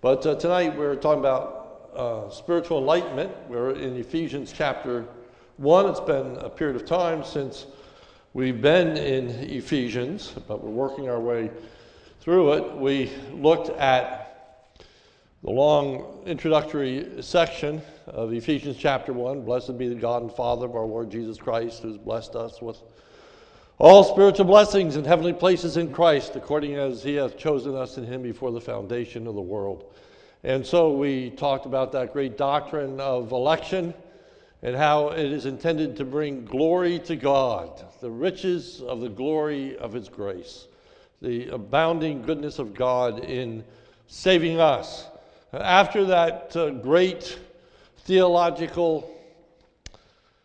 But 0.00 0.24
uh, 0.26 0.36
tonight 0.36 0.78
we're 0.78 0.94
talking 0.94 1.18
about 1.18 1.90
uh, 1.96 2.30
spiritual 2.30 2.78
enlightenment. 2.78 3.32
We're 3.48 3.72
in 3.72 3.96
Ephesians 3.96 4.54
chapter 4.56 5.04
1. 5.56 5.86
It's 5.86 5.98
been 5.98 6.36
a 6.36 6.48
period 6.48 6.76
of 6.76 6.86
time 6.86 7.24
since 7.24 7.66
we've 8.32 8.62
been 8.62 8.96
in 8.96 9.30
Ephesians, 9.50 10.36
but 10.46 10.62
we're 10.62 10.70
working 10.70 11.08
our 11.08 11.18
way 11.18 11.50
through 12.20 12.52
it. 12.52 12.76
We 12.76 13.10
looked 13.32 13.70
at 13.70 14.60
the 15.42 15.50
long 15.50 16.22
introductory 16.26 17.20
section 17.20 17.82
of 18.06 18.32
Ephesians 18.32 18.76
chapter 18.76 19.12
1. 19.12 19.42
Blessed 19.42 19.76
be 19.78 19.88
the 19.88 19.96
God 19.96 20.22
and 20.22 20.30
Father 20.32 20.66
of 20.66 20.76
our 20.76 20.86
Lord 20.86 21.10
Jesus 21.10 21.38
Christ, 21.38 21.82
who's 21.82 21.98
blessed 21.98 22.36
us 22.36 22.62
with 22.62 22.80
all 23.80 24.02
spiritual 24.02 24.44
blessings 24.44 24.96
and 24.96 25.06
heavenly 25.06 25.32
places 25.32 25.76
in 25.76 25.92
Christ, 25.92 26.34
according 26.34 26.74
as 26.74 27.00
He 27.04 27.14
hath 27.14 27.38
chosen 27.38 27.76
us 27.76 27.96
in 27.96 28.04
Him 28.04 28.22
before 28.22 28.50
the 28.50 28.60
foundation 28.60 29.28
of 29.28 29.36
the 29.36 29.40
world. 29.40 29.94
And 30.42 30.66
so 30.66 30.92
we 30.92 31.30
talked 31.30 31.64
about 31.64 31.92
that 31.92 32.12
great 32.12 32.36
doctrine 32.36 32.98
of 32.98 33.30
election 33.30 33.94
and 34.62 34.74
how 34.74 35.10
it 35.10 35.32
is 35.32 35.46
intended 35.46 35.94
to 35.96 36.04
bring 36.04 36.44
glory 36.44 36.98
to 37.00 37.14
God, 37.14 37.84
the 38.00 38.10
riches 38.10 38.82
of 38.82 39.00
the 39.00 39.08
glory 39.08 39.76
of 39.78 39.92
His 39.92 40.08
grace, 40.08 40.66
the 41.22 41.48
abounding 41.50 42.22
goodness 42.22 42.58
of 42.58 42.74
God 42.74 43.20
in 43.24 43.64
saving 44.08 44.58
us. 44.58 45.06
After 45.52 46.04
that 46.06 46.56
uh, 46.56 46.70
great 46.70 47.38
theological 47.98 49.08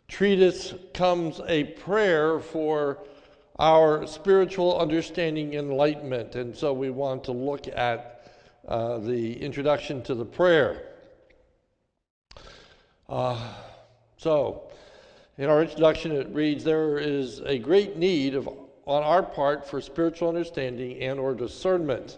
treatise 0.07 0.75
comes 0.93 1.41
a 1.47 1.63
prayer 1.63 2.39
for 2.39 2.99
our 3.59 4.07
spiritual 4.07 4.79
understanding 4.79 5.53
enlightenment. 5.53 6.35
And 6.35 6.55
so 6.55 6.73
we 6.73 6.89
want 6.89 7.23
to 7.25 7.31
look 7.31 7.67
at 7.67 8.31
uh, 8.67 8.97
the 8.99 9.41
introduction 9.41 10.01
to 10.03 10.15
the 10.15 10.25
prayer. 10.25 10.83
Uh, 13.07 13.53
so, 14.17 14.63
in 15.37 15.49
our 15.49 15.61
introduction, 15.61 16.11
it 16.11 16.27
reads 16.29 16.63
There 16.63 16.97
is 16.97 17.41
a 17.41 17.59
great 17.59 17.97
need 17.97 18.35
of, 18.35 18.47
on 18.85 19.03
our 19.03 19.21
part 19.21 19.67
for 19.67 19.81
spiritual 19.81 20.29
understanding 20.29 21.01
and 21.01 21.19
or 21.19 21.33
discernment. 21.35 22.17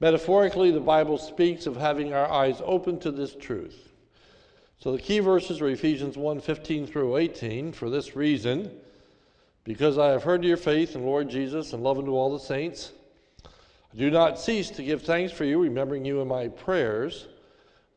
Metaphorically, 0.00 0.70
the 0.70 0.80
Bible 0.80 1.18
speaks 1.18 1.66
of 1.66 1.76
having 1.76 2.12
our 2.12 2.30
eyes 2.30 2.60
open 2.64 2.98
to 3.00 3.10
this 3.10 3.34
truth. 3.34 3.88
So 4.78 4.92
the 4.92 5.02
key 5.02 5.18
verses 5.18 5.60
are 5.60 5.68
Ephesians 5.68 6.16
1 6.16 6.40
15 6.40 6.86
through 6.86 7.16
18. 7.16 7.72
For 7.72 7.90
this 7.90 8.14
reason, 8.14 8.70
because 9.68 9.98
I 9.98 10.08
have 10.12 10.22
heard 10.22 10.44
your 10.44 10.56
faith 10.56 10.96
in 10.96 11.04
Lord 11.04 11.28
Jesus 11.28 11.74
and 11.74 11.82
love 11.82 11.98
unto 11.98 12.12
all 12.12 12.32
the 12.32 12.42
saints, 12.42 12.90
I 13.44 13.98
do 13.98 14.10
not 14.10 14.40
cease 14.40 14.70
to 14.70 14.82
give 14.82 15.02
thanks 15.02 15.30
for 15.30 15.44
you, 15.44 15.58
remembering 15.58 16.06
you 16.06 16.22
in 16.22 16.28
my 16.28 16.48
prayers, 16.48 17.28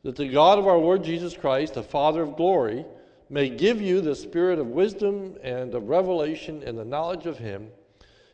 that 0.02 0.14
the 0.14 0.28
God 0.28 0.58
of 0.58 0.66
our 0.66 0.76
Lord 0.76 1.02
Jesus 1.02 1.34
Christ, 1.34 1.72
the 1.72 1.82
Father 1.82 2.20
of 2.20 2.36
glory, 2.36 2.84
may 3.30 3.48
give 3.48 3.80
you 3.80 4.02
the 4.02 4.14
spirit 4.14 4.58
of 4.58 4.66
wisdom 4.66 5.38
and 5.42 5.74
of 5.74 5.88
revelation 5.88 6.62
and 6.62 6.76
the 6.76 6.84
knowledge 6.84 7.24
of 7.24 7.38
him, 7.38 7.68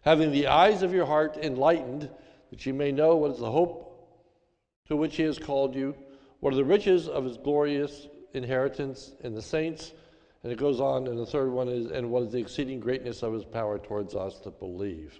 having 0.01 0.33
the 0.33 0.49
eyes 0.49 0.83
of 0.83 0.93
your 0.93 1.07
heart 1.07 1.37
enlightened, 1.41 2.11
that 2.51 2.67
you 2.67 2.75
may 2.75 2.91
know 2.91 3.15
what 3.15 3.31
is 3.31 3.39
the 3.39 3.53
hope 3.53 4.11
to 4.89 4.97
which 4.97 5.15
he 5.15 5.23
has 5.23 5.39
called 5.39 5.77
you, 5.77 5.95
what 6.41 6.53
are 6.53 6.57
the 6.57 6.65
riches 6.65 7.07
of 7.07 7.23
his 7.23 7.37
glorious 7.37 8.09
inheritance 8.35 9.13
in 9.23 9.33
the 9.33 9.43
saints 9.43 9.93
and 10.43 10.53
it 10.53 10.59
goes 10.59 10.81
on, 10.81 11.07
and 11.07 11.19
the 11.19 11.27
third 11.27 11.51
one 11.51 11.69
is, 11.69 11.91
and 11.91 12.11
what 12.11 12.23
is 12.23 12.33
the 12.33 12.39
exceeding 12.39 12.79
greatness 12.79 13.23
of 13.23 13.33
his 13.33 13.45
power 13.45 13.79
towards 13.79 14.15
us 14.15 14.39
that 14.41 14.59
believe. 14.61 15.19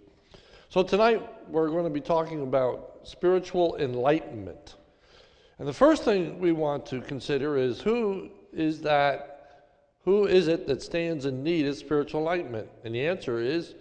So 0.69 0.83
tonight 0.83 1.27
we're 1.49 1.71
going 1.71 1.85
to 1.85 1.91
be 1.91 2.01
talking 2.01 2.43
about 2.43 3.01
spiritual 3.03 3.77
enlightenment. 3.79 4.77
And 5.59 5.67
the 5.67 5.73
first 5.73 6.05
thing 6.05 6.39
we 6.39 6.53
want 6.53 6.87
to 6.87 7.01
consider 7.01 7.57
is 7.57 7.81
who 7.81 8.31
is 8.53 8.81
that, 8.83 9.65
who 10.05 10.27
is 10.27 10.47
it 10.47 10.67
that 10.67 10.83
stands 10.83 11.25
in 11.25 11.43
need 11.43 11.67
of 11.67 11.77
spiritual 11.77 12.21
enlightenment? 12.21 12.69
And 12.85 12.95
the 12.95 13.07
answer 13.07 13.41
is, 13.41 13.75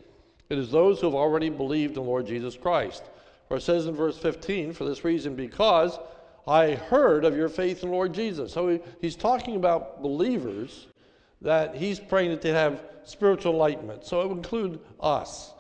it 0.49 0.57
is 0.57 0.71
those 0.71 1.01
who 1.01 1.07
have 1.07 1.15
already 1.15 1.49
believed 1.49 1.97
in 1.97 2.03
Lord 2.03 2.25
Jesus 2.25 2.55
Christ. 2.55 3.03
For 3.47 3.57
it 3.57 3.61
says 3.61 3.85
in 3.85 3.95
verse 3.95 4.17
15, 4.17 4.73
for 4.73 4.85
this 4.85 5.03
reason, 5.03 5.35
because 5.35 5.99
I 6.47 6.71
heard 6.71 7.25
of 7.25 7.35
your 7.35 7.49
faith 7.49 7.83
in 7.83 7.91
Lord 7.91 8.13
Jesus. 8.13 8.53
So 8.53 8.69
he, 8.69 8.79
he's 9.01 9.15
talking 9.15 9.55
about 9.55 10.01
believers 10.01 10.87
that 11.41 11.75
he's 11.75 11.99
praying 11.99 12.31
that 12.31 12.41
they 12.41 12.51
have 12.51 12.83
spiritual 13.03 13.53
enlightenment. 13.53 14.05
So 14.05 14.21
it 14.21 14.27
would 14.27 14.37
include 14.37 14.79
us. 14.99 15.53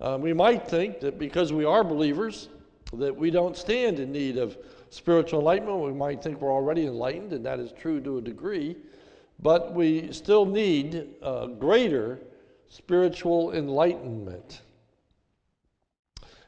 Uh, 0.00 0.18
we 0.20 0.32
might 0.32 0.68
think 0.68 1.00
that 1.00 1.18
because 1.18 1.52
we 1.52 1.64
are 1.64 1.84
believers, 1.84 2.48
that 2.92 3.16
we 3.16 3.30
don't 3.30 3.56
stand 3.56 3.98
in 3.98 4.12
need 4.12 4.36
of 4.36 4.58
spiritual 4.90 5.40
enlightenment. 5.40 5.80
We 5.80 5.92
might 5.92 6.22
think 6.22 6.40
we're 6.40 6.52
already 6.52 6.86
enlightened, 6.86 7.32
and 7.32 7.46
that 7.46 7.58
is 7.58 7.72
true 7.72 8.00
to 8.00 8.18
a 8.18 8.20
degree. 8.20 8.76
But 9.40 9.74
we 9.74 10.12
still 10.12 10.44
need 10.44 11.08
uh, 11.22 11.46
greater 11.46 12.20
spiritual 12.68 13.52
enlightenment. 13.52 14.60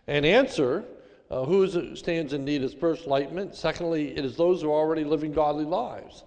And 0.06 0.26
answer 0.26 0.84
uh, 1.30 1.44
who 1.44 1.96
stands 1.96 2.32
in 2.32 2.44
need 2.44 2.62
of 2.62 2.70
spiritual 2.70 3.06
enlightenment? 3.06 3.54
Secondly, 3.54 4.16
it 4.16 4.24
is 4.24 4.36
those 4.36 4.62
who 4.62 4.70
are 4.70 4.78
already 4.78 5.04
living 5.04 5.32
godly 5.32 5.64
lives. 5.64 6.24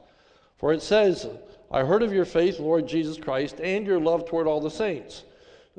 For 0.57 0.73
it 0.73 0.81
says, 0.81 1.27
I 1.69 1.83
heard 1.83 2.01
of 2.01 2.13
your 2.13 2.25
faith, 2.25 2.59
Lord 2.59 2.87
Jesus 2.87 3.17
Christ, 3.17 3.59
and 3.61 3.85
your 3.85 3.99
love 3.99 4.25
toward 4.25 4.47
all 4.47 4.61
the 4.61 4.71
saints. 4.71 5.23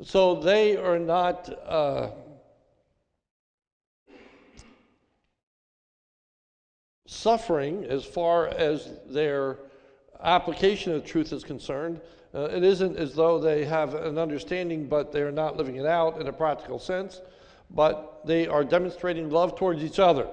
So 0.03 0.35
they 0.35 0.77
are 0.77 0.99
not 0.99 1.49
uh, 1.67 2.11
suffering 7.07 7.85
as 7.85 8.05
far 8.05 8.49
as 8.49 8.91
their 9.09 9.57
application 10.23 10.93
of 10.93 11.05
truth 11.05 11.33
is 11.33 11.43
concerned. 11.43 12.01
Uh, 12.35 12.51
it 12.53 12.63
isn't 12.63 12.97
as 12.97 13.15
though 13.15 13.39
they 13.39 13.65
have 13.65 13.95
an 13.95 14.19
understanding, 14.19 14.87
but 14.87 15.11
they're 15.11 15.33
not 15.33 15.57
living 15.57 15.77
it 15.77 15.87
out 15.87 16.21
in 16.21 16.27
a 16.27 16.33
practical 16.33 16.79
sense, 16.79 17.23
but 17.71 18.21
they 18.27 18.47
are 18.47 18.63
demonstrating 18.63 19.31
love 19.31 19.57
towards 19.57 19.83
each 19.83 19.99
other. 19.99 20.29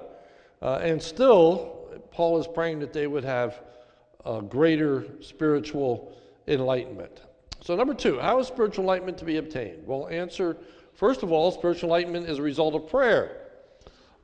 Uh, 0.62 0.80
and 0.82 1.02
still, 1.02 2.02
Paul 2.12 2.40
is 2.40 2.48
praying 2.48 2.80
that 2.80 2.92
they 2.92 3.08
would 3.08 3.24
have 3.24 3.62
greater 4.48 5.06
spiritual 5.22 6.16
enlightenment. 6.48 7.22
So, 7.62 7.76
number 7.76 7.94
two, 7.94 8.20
how 8.20 8.40
is 8.40 8.48
spiritual 8.48 8.84
enlightenment 8.84 9.18
to 9.20 9.26
be 9.26 9.38
obtained? 9.38 9.86
Well, 9.86 10.08
answer 10.08 10.58
first 10.94 11.24
of 11.24 11.32
all, 11.32 11.52
spiritual 11.52 11.90
enlightenment 11.90 12.30
is 12.30 12.40
a 12.40 12.44
result 12.44 12.76
of 12.76 12.90
prayer. 12.90 13.42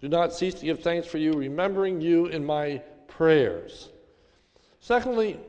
Do 0.01 0.09
not 0.09 0.33
cease 0.33 0.55
to 0.55 0.65
give 0.65 0.81
thanks 0.81 1.07
for 1.07 1.17
you, 1.17 1.33
remembering 1.33 2.01
you 2.01 2.25
in 2.27 2.43
my 2.43 2.81
prayers. 3.07 3.89
Secondly, 4.79 5.39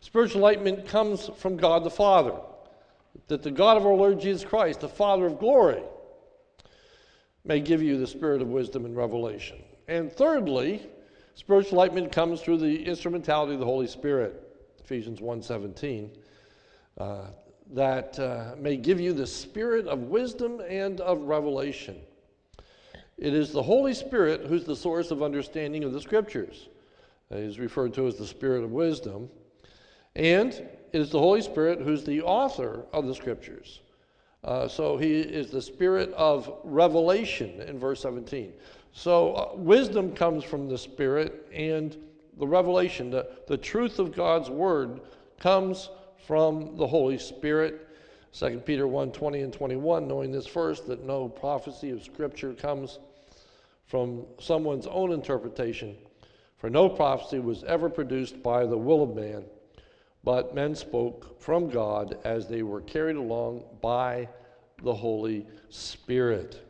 spiritual 0.00 0.38
enlightenment 0.38 0.86
comes 0.86 1.30
from 1.36 1.56
God 1.56 1.82
the 1.82 1.90
Father. 1.90 2.34
That 3.28 3.42
the 3.42 3.50
God 3.50 3.76
of 3.76 3.86
our 3.86 3.94
Lord 3.94 4.20
Jesus 4.20 4.44
Christ, 4.44 4.80
the 4.80 4.88
Father 4.88 5.26
of 5.26 5.38
glory, 5.38 5.82
may 7.44 7.60
give 7.60 7.82
you 7.82 7.98
the 7.98 8.06
spirit 8.06 8.42
of 8.42 8.48
wisdom 8.48 8.84
and 8.84 8.96
revelation. 8.96 9.62
And 9.88 10.12
thirdly, 10.12 10.86
Spiritual 11.34 11.72
enlightenment 11.72 12.12
comes 12.12 12.40
through 12.40 12.58
the 12.58 12.84
instrumentality 12.86 13.54
of 13.54 13.60
the 13.60 13.66
Holy 13.66 13.88
Spirit, 13.88 14.40
Ephesians 14.82 15.20
1.17, 15.20 16.10
uh, 16.98 17.26
that 17.72 18.18
uh, 18.18 18.54
may 18.58 18.76
give 18.76 19.00
you 19.00 19.12
the 19.12 19.26
spirit 19.26 19.86
of 19.86 19.98
wisdom 20.00 20.60
and 20.68 21.00
of 21.00 21.22
revelation. 21.22 22.00
It 23.18 23.34
is 23.34 23.52
the 23.52 23.62
Holy 23.62 23.94
Spirit 23.94 24.46
who's 24.46 24.64
the 24.64 24.76
source 24.76 25.10
of 25.10 25.22
understanding 25.22 25.82
of 25.84 25.92
the 25.92 26.00
Scriptures. 26.00 26.68
He 27.30 27.36
is 27.36 27.58
referred 27.58 27.94
to 27.94 28.06
as 28.06 28.16
the 28.16 28.26
Spirit 28.26 28.62
of 28.62 28.70
wisdom. 28.70 29.28
And 30.14 30.52
it 30.52 31.00
is 31.00 31.10
the 31.10 31.18
Holy 31.18 31.42
Spirit 31.42 31.80
who's 31.80 32.04
the 32.04 32.22
author 32.22 32.84
of 32.92 33.06
the 33.06 33.14
Scriptures. 33.14 33.80
Uh, 34.44 34.68
so 34.68 34.96
he 34.96 35.20
is 35.20 35.50
the 35.50 35.62
Spirit 35.62 36.12
of 36.12 36.52
revelation 36.62 37.60
in 37.62 37.78
verse 37.78 38.00
17. 38.02 38.52
So, 38.96 39.34
uh, 39.34 39.56
wisdom 39.56 40.14
comes 40.14 40.44
from 40.44 40.68
the 40.68 40.78
Spirit, 40.78 41.48
and 41.52 41.96
the 42.38 42.46
revelation, 42.46 43.10
the, 43.10 43.28
the 43.48 43.56
truth 43.56 43.98
of 43.98 44.14
God's 44.14 44.48
Word, 44.48 45.00
comes 45.40 45.90
from 46.26 46.76
the 46.76 46.86
Holy 46.86 47.18
Spirit. 47.18 47.88
2 48.32 48.62
Peter 48.64 48.86
1 48.86 49.10
20 49.10 49.40
and 49.40 49.52
21, 49.52 50.06
knowing 50.06 50.30
this 50.30 50.46
first, 50.46 50.86
that 50.86 51.04
no 51.04 51.28
prophecy 51.28 51.90
of 51.90 52.04
Scripture 52.04 52.54
comes 52.54 53.00
from 53.84 54.24
someone's 54.38 54.86
own 54.86 55.10
interpretation. 55.10 55.96
For 56.58 56.70
no 56.70 56.88
prophecy 56.88 57.40
was 57.40 57.64
ever 57.64 57.90
produced 57.90 58.44
by 58.44 58.64
the 58.64 58.78
will 58.78 59.02
of 59.02 59.16
man, 59.16 59.44
but 60.22 60.54
men 60.54 60.76
spoke 60.76 61.40
from 61.42 61.68
God 61.68 62.16
as 62.24 62.46
they 62.46 62.62
were 62.62 62.80
carried 62.80 63.16
along 63.16 63.64
by 63.82 64.28
the 64.84 64.94
Holy 64.94 65.48
Spirit. 65.68 66.63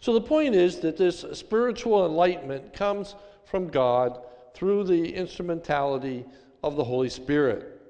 So 0.00 0.14
the 0.14 0.20
point 0.20 0.54
is 0.54 0.80
that 0.80 0.96
this 0.96 1.24
spiritual 1.32 2.06
enlightenment 2.06 2.72
comes 2.72 3.14
from 3.44 3.68
God 3.68 4.20
through 4.54 4.84
the 4.84 5.14
instrumentality 5.14 6.24
of 6.62 6.76
the 6.76 6.84
Holy 6.84 7.10
Spirit. 7.10 7.80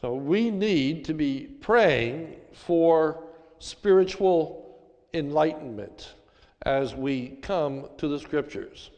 So 0.00 0.14
we 0.14 0.50
need 0.50 1.04
to 1.06 1.14
be 1.14 1.48
praying 1.60 2.36
for 2.52 3.24
spiritual 3.58 4.78
enlightenment 5.12 6.14
as 6.62 6.94
we 6.94 7.38
come 7.42 7.88
to 7.98 8.08
the 8.08 8.18
scriptures. 8.18 8.90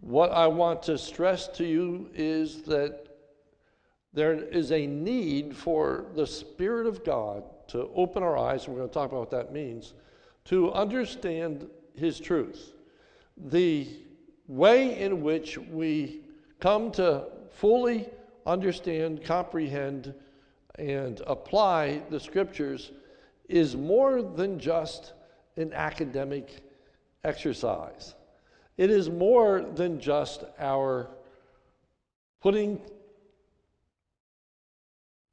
What 0.00 0.30
I 0.32 0.46
want 0.46 0.82
to 0.84 0.98
stress 0.98 1.48
to 1.48 1.64
you 1.64 2.10
is 2.14 2.62
that 2.62 3.07
there 4.18 4.34
is 4.34 4.72
a 4.72 4.84
need 4.84 5.56
for 5.56 6.06
the 6.16 6.26
Spirit 6.26 6.88
of 6.88 7.04
God 7.04 7.44
to 7.68 7.88
open 7.94 8.24
our 8.24 8.36
eyes, 8.36 8.64
and 8.64 8.74
we're 8.74 8.80
going 8.80 8.90
to 8.90 8.94
talk 8.94 9.10
about 9.10 9.20
what 9.20 9.30
that 9.30 9.52
means, 9.52 9.94
to 10.46 10.72
understand 10.72 11.68
His 11.94 12.18
truth. 12.18 12.72
The 13.36 13.86
way 14.48 14.98
in 14.98 15.22
which 15.22 15.56
we 15.56 16.22
come 16.58 16.90
to 16.92 17.26
fully 17.52 18.08
understand, 18.44 19.22
comprehend, 19.22 20.12
and 20.80 21.22
apply 21.26 22.02
the 22.10 22.18
Scriptures 22.18 22.90
is 23.48 23.76
more 23.76 24.20
than 24.20 24.58
just 24.58 25.12
an 25.56 25.72
academic 25.72 26.64
exercise. 27.22 28.16
It 28.76 28.90
is 28.90 29.10
more 29.10 29.60
than 29.60 30.00
just 30.00 30.42
our 30.58 31.08
putting 32.40 32.80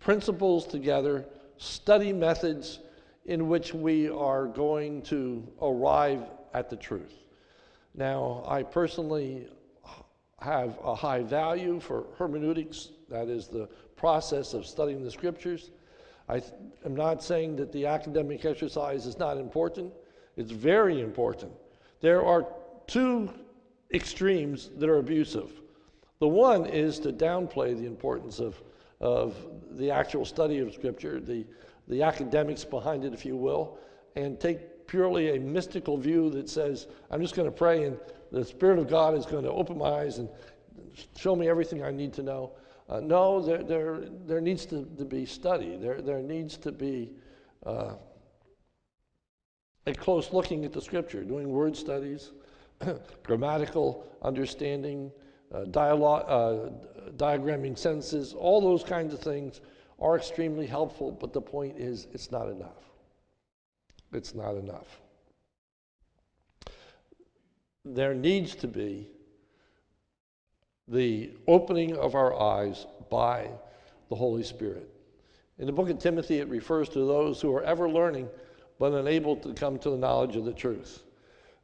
principles 0.05 0.67
together, 0.67 1.25
study 1.57 2.13
methods 2.13 2.77
in 3.25 3.47
which 3.47 3.73
we 3.73 4.07
are 4.07 4.45
going 4.45 5.01
to 5.01 5.43
arrive 5.63 6.21
at 6.53 6.69
the 6.69 6.75
truth. 6.75 7.23
Now, 7.95 8.43
I 8.47 8.61
personally 8.61 9.47
have 10.41 10.77
a 10.83 10.93
high 10.93 11.23
value 11.23 11.79
for 11.79 12.05
hermeneutics, 12.19 12.89
that 13.09 13.29
is 13.29 13.47
the 13.47 13.67
process 13.95 14.53
of 14.53 14.67
studying 14.67 15.03
the 15.03 15.09
scriptures. 15.09 15.71
I 16.29 16.39
am 16.85 16.95
not 16.95 17.23
saying 17.23 17.55
that 17.55 17.71
the 17.71 17.87
academic 17.87 18.45
exercise 18.45 19.07
is 19.07 19.17
not 19.17 19.37
important, 19.37 19.91
it's 20.37 20.51
very 20.51 21.01
important. 21.01 21.51
There 22.01 22.23
are 22.23 22.45
two 22.85 23.33
extremes 23.91 24.69
that 24.77 24.87
are 24.87 24.99
abusive. 24.99 25.49
The 26.19 26.27
one 26.27 26.67
is 26.67 26.99
to 26.99 27.11
downplay 27.11 27.75
the 27.75 27.87
importance 27.87 28.39
of, 28.39 28.61
of 29.05 29.35
the 29.71 29.91
actual 29.91 30.25
study 30.25 30.59
of 30.59 30.73
Scripture, 30.73 31.19
the, 31.19 31.45
the 31.87 32.01
academics 32.01 32.65
behind 32.65 33.05
it, 33.05 33.13
if 33.13 33.23
you 33.25 33.37
will, 33.37 33.77
and 34.15 34.39
take 34.39 34.87
purely 34.87 35.35
a 35.35 35.39
mystical 35.39 35.97
view 35.97 36.29
that 36.31 36.49
says, 36.49 36.87
I'm 37.11 37.21
just 37.21 37.35
going 37.35 37.47
to 37.47 37.55
pray 37.55 37.83
and 37.83 37.97
the 38.31 38.43
Spirit 38.43 38.79
of 38.79 38.89
God 38.89 39.15
is 39.15 39.25
going 39.25 39.43
to 39.43 39.51
open 39.51 39.77
my 39.77 39.89
eyes 39.89 40.17
and 40.17 40.27
show 41.15 41.35
me 41.35 41.47
everything 41.47 41.83
I 41.83 41.91
need 41.91 42.13
to 42.13 42.23
know. 42.23 42.53
Uh, 42.89 42.99
no, 42.99 43.41
there, 43.41 43.63
there, 43.63 44.01
there 44.25 44.41
needs 44.41 44.65
to, 44.67 44.85
to 44.97 45.05
be 45.05 45.25
study. 45.25 45.77
There, 45.77 46.01
there 46.01 46.21
needs 46.21 46.57
to 46.57 46.71
be 46.71 47.11
uh, 47.65 47.93
a 49.85 49.93
close 49.93 50.33
looking 50.33 50.65
at 50.65 50.73
the 50.73 50.81
Scripture, 50.81 51.23
doing 51.23 51.49
word 51.49 51.77
studies, 51.77 52.31
grammatical 53.23 54.05
understanding, 54.21 55.11
dialogue, 55.71 56.25
uh, 56.27 57.09
diagramming 57.17 57.77
sentences, 57.77 58.33
all 58.33 58.61
those 58.61 58.83
kinds 58.83 59.13
of 59.13 59.19
things 59.19 59.61
are 59.99 60.17
extremely 60.17 60.67
helpful, 60.67 61.11
but 61.11 61.33
the 61.33 61.41
point 61.41 61.77
is 61.77 62.07
it's 62.13 62.31
not 62.31 62.49
enough. 62.49 62.83
It's 64.11 64.33
not 64.33 64.55
enough. 64.55 65.01
There 67.83 68.13
needs 68.13 68.55
to 68.55 68.67
be 68.67 69.07
the 70.87 71.31
opening 71.47 71.95
of 71.97 72.15
our 72.15 72.39
eyes 72.39 72.85
by 73.09 73.49
the 74.09 74.15
Holy 74.15 74.43
Spirit. 74.43 74.89
In 75.57 75.65
the 75.65 75.71
book 75.71 75.89
of 75.89 75.99
Timothy, 75.99 76.39
it 76.39 76.49
refers 76.49 76.89
to 76.89 76.99
those 76.99 77.41
who 77.41 77.55
are 77.55 77.63
ever 77.63 77.89
learning 77.89 78.29
but 78.77 78.91
unable 78.91 79.35
to 79.37 79.53
come 79.53 79.79
to 79.79 79.89
the 79.89 79.97
knowledge 79.97 80.35
of 80.35 80.45
the 80.45 80.53
truth. 80.53 81.03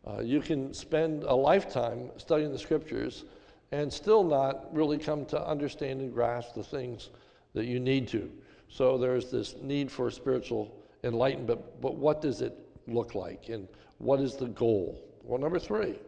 Uh, 0.07 0.21
you 0.21 0.39
can 0.39 0.73
spend 0.73 1.23
a 1.23 1.33
lifetime 1.33 2.09
studying 2.17 2.51
the 2.51 2.57
scriptures 2.57 3.25
and 3.71 3.91
still 3.91 4.23
not 4.23 4.73
really 4.73 4.97
come 4.97 5.25
to 5.25 5.47
understand 5.47 6.01
and 6.01 6.13
grasp 6.13 6.55
the 6.55 6.63
things 6.63 7.09
that 7.53 7.65
you 7.65 7.79
need 7.79 8.07
to. 8.09 8.29
So 8.67 8.97
there's 8.97 9.31
this 9.31 9.55
need 9.61 9.91
for 9.91 10.09
spiritual 10.11 10.75
enlightenment, 11.03 11.61
but 11.81 11.95
what 11.95 12.21
does 12.21 12.41
it 12.41 12.57
look 12.87 13.15
like 13.15 13.49
and 13.49 13.67
what 13.97 14.19
is 14.19 14.35
the 14.35 14.47
goal? 14.47 15.01
Well, 15.23 15.39
number 15.39 15.59
three, 15.59 15.99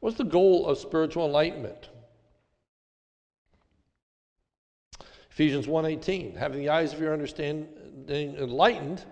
what's 0.00 0.16
the 0.16 0.24
goal 0.24 0.66
of 0.66 0.78
spiritual 0.78 1.26
enlightenment? 1.26 1.88
Ephesians 5.30 5.66
1:18, 5.66 6.36
having 6.36 6.60
the 6.60 6.68
eyes 6.68 6.92
of 6.92 7.00
your 7.00 7.12
understanding 7.12 7.68
enlightened 8.08 9.04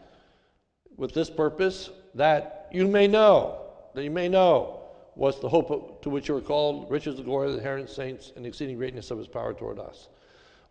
with 0.97 1.13
this 1.15 1.29
purpose 1.29 1.91
that 2.15 2.69
you 2.71 2.87
may 2.87 3.09
know 3.09 3.59
that 3.95 4.05
you 4.05 4.11
may 4.11 4.29
know 4.29 4.82
what's 5.15 5.39
the 5.39 5.49
hope 5.49 6.03
to 6.03 6.11
which 6.11 6.29
you 6.29 6.35
were 6.35 6.41
called, 6.41 6.91
riches, 6.91 7.17
the 7.17 7.23
glory 7.23 7.49
of 7.49 7.53
the 7.53 7.59
inherent 7.59 7.91
saints, 7.91 8.33
and 8.37 8.47
exceeding 8.47 8.77
greatness 8.77 9.11
of 9.11 9.19
his 9.19 9.29
power 9.29 9.53
toward 9.53 9.79
us. 9.79 10.09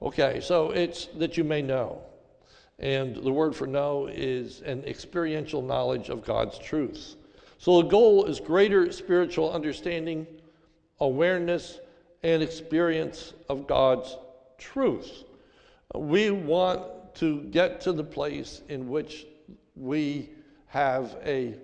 Okay, 0.02 0.40
so 0.42 0.72
it's 0.72 1.06
that 1.18 1.38
you 1.38 1.44
may 1.44 1.62
know. 1.62 2.02
And 2.80 3.16
the 3.16 3.32
word 3.32 3.56
for 3.56 3.68
know 3.68 4.08
is 4.08 4.62
an 4.62 4.84
experiential 4.86 5.62
knowledge 5.62 6.10
of 6.10 6.26
God's 6.26 6.58
truth. 6.58 7.16
So 7.60 7.84
the 7.84 7.88
goal 7.88 8.26
is 8.26 8.40
greater 8.40 8.92
spiritual 8.92 9.52
understanding, 9.54 10.26
awareness, 11.00 11.80
and 12.24 12.42
experience 12.42 13.34
of 13.50 13.68
God's 13.68 14.18
truth. 14.58 15.24
We 15.94 16.32
want 16.32 17.14
to 17.16 17.44
get 17.44 17.82
to 17.82 17.92
the 17.92 18.04
place 18.04 18.62
in 18.70 18.90
which 18.90 19.28
we 19.76 20.30
have 20.68 21.18
a 21.24 21.56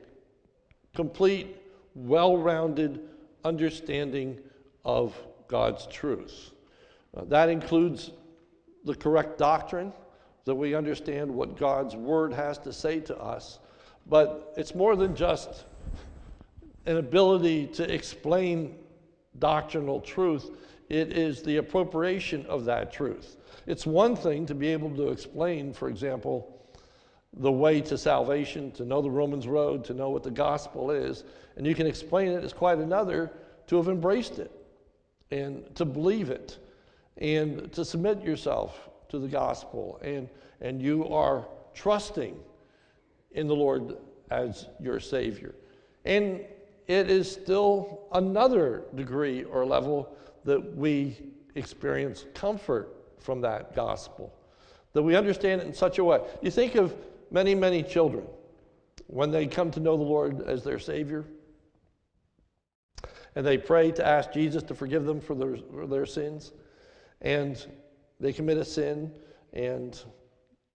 complete, 0.93 1.55
well 1.97 2.37
rounded 2.37 2.99
understanding 3.43 4.39
of 4.85 5.15
God's 5.47 5.87
truth. 5.87 6.51
Uh, 7.15 7.23
that 7.25 7.49
includes 7.49 8.11
the 8.85 8.95
correct 8.95 9.37
doctrine, 9.37 9.91
that 10.45 10.55
we 10.55 10.75
understand 10.75 11.29
what 11.29 11.57
God's 11.57 11.95
word 11.95 12.31
has 12.33 12.57
to 12.59 12.71
say 12.71 12.99
to 13.01 13.17
us. 13.17 13.59
But 14.05 14.53
it's 14.55 14.75
more 14.75 14.95
than 14.95 15.15
just 15.15 15.65
an 16.85 16.97
ability 16.97 17.67
to 17.67 17.93
explain 17.93 18.75
doctrinal 19.39 19.99
truth, 19.99 20.51
it 20.89 21.17
is 21.17 21.43
the 21.43 21.57
appropriation 21.57 22.45
of 22.45 22.63
that 22.65 22.93
truth. 22.93 23.35
It's 23.65 23.85
one 23.85 24.15
thing 24.15 24.45
to 24.45 24.55
be 24.55 24.67
able 24.67 24.95
to 24.95 25.09
explain, 25.09 25.73
for 25.73 25.89
example, 25.89 26.56
the 27.39 27.51
way 27.51 27.81
to 27.81 27.97
salvation, 27.97 28.71
to 28.71 28.85
know 28.85 29.01
the 29.01 29.09
Romans 29.09 29.47
road, 29.47 29.83
to 29.85 29.93
know 29.93 30.09
what 30.09 30.23
the 30.23 30.31
gospel 30.31 30.91
is. 30.91 31.23
And 31.55 31.65
you 31.65 31.75
can 31.75 31.87
explain 31.87 32.29
it 32.29 32.43
as 32.43 32.53
quite 32.53 32.77
another 32.77 33.31
to 33.67 33.77
have 33.77 33.87
embraced 33.87 34.39
it 34.39 34.51
and 35.31 35.63
to 35.75 35.85
believe 35.85 36.29
it 36.29 36.57
and 37.17 37.71
to 37.73 37.83
submit 37.83 38.23
yourself 38.23 38.89
to 39.09 39.19
the 39.19 39.27
gospel. 39.27 39.99
And, 40.03 40.29
and 40.61 40.81
you 40.81 41.07
are 41.09 41.47
trusting 41.73 42.37
in 43.31 43.47
the 43.47 43.55
Lord 43.55 43.97
as 44.31 44.67
your 44.79 44.99
Savior. 44.99 45.55
And 46.05 46.41
it 46.87 47.09
is 47.09 47.29
still 47.31 48.07
another 48.13 48.83
degree 48.95 49.43
or 49.43 49.65
level 49.65 50.15
that 50.45 50.75
we 50.75 51.17
experience 51.55 52.25
comfort 52.33 52.95
from 53.19 53.41
that 53.41 53.75
gospel, 53.75 54.33
that 54.93 55.03
we 55.03 55.15
understand 55.15 55.61
it 55.61 55.67
in 55.67 55.73
such 55.73 55.97
a 55.97 56.03
way. 56.03 56.21
You 56.41 56.51
think 56.51 56.75
of 56.75 56.95
many, 57.31 57.55
many 57.55 57.83
children, 57.83 58.25
when 59.07 59.31
they 59.31 59.47
come 59.47 59.71
to 59.71 59.79
know 59.79 59.97
the 59.97 60.03
Lord 60.03 60.41
as 60.41 60.63
their 60.63 60.79
Savior, 60.79 61.25
and 63.35 63.45
they 63.45 63.57
pray 63.57 63.91
to 63.91 64.05
ask 64.05 64.31
Jesus 64.31 64.63
to 64.63 64.75
forgive 64.75 65.05
them 65.05 65.21
for 65.21 65.35
their, 65.35 65.57
for 65.57 65.87
their 65.87 66.05
sins, 66.05 66.53
and 67.21 67.65
they 68.19 68.33
commit 68.33 68.57
a 68.57 68.65
sin, 68.65 69.11
and 69.53 70.03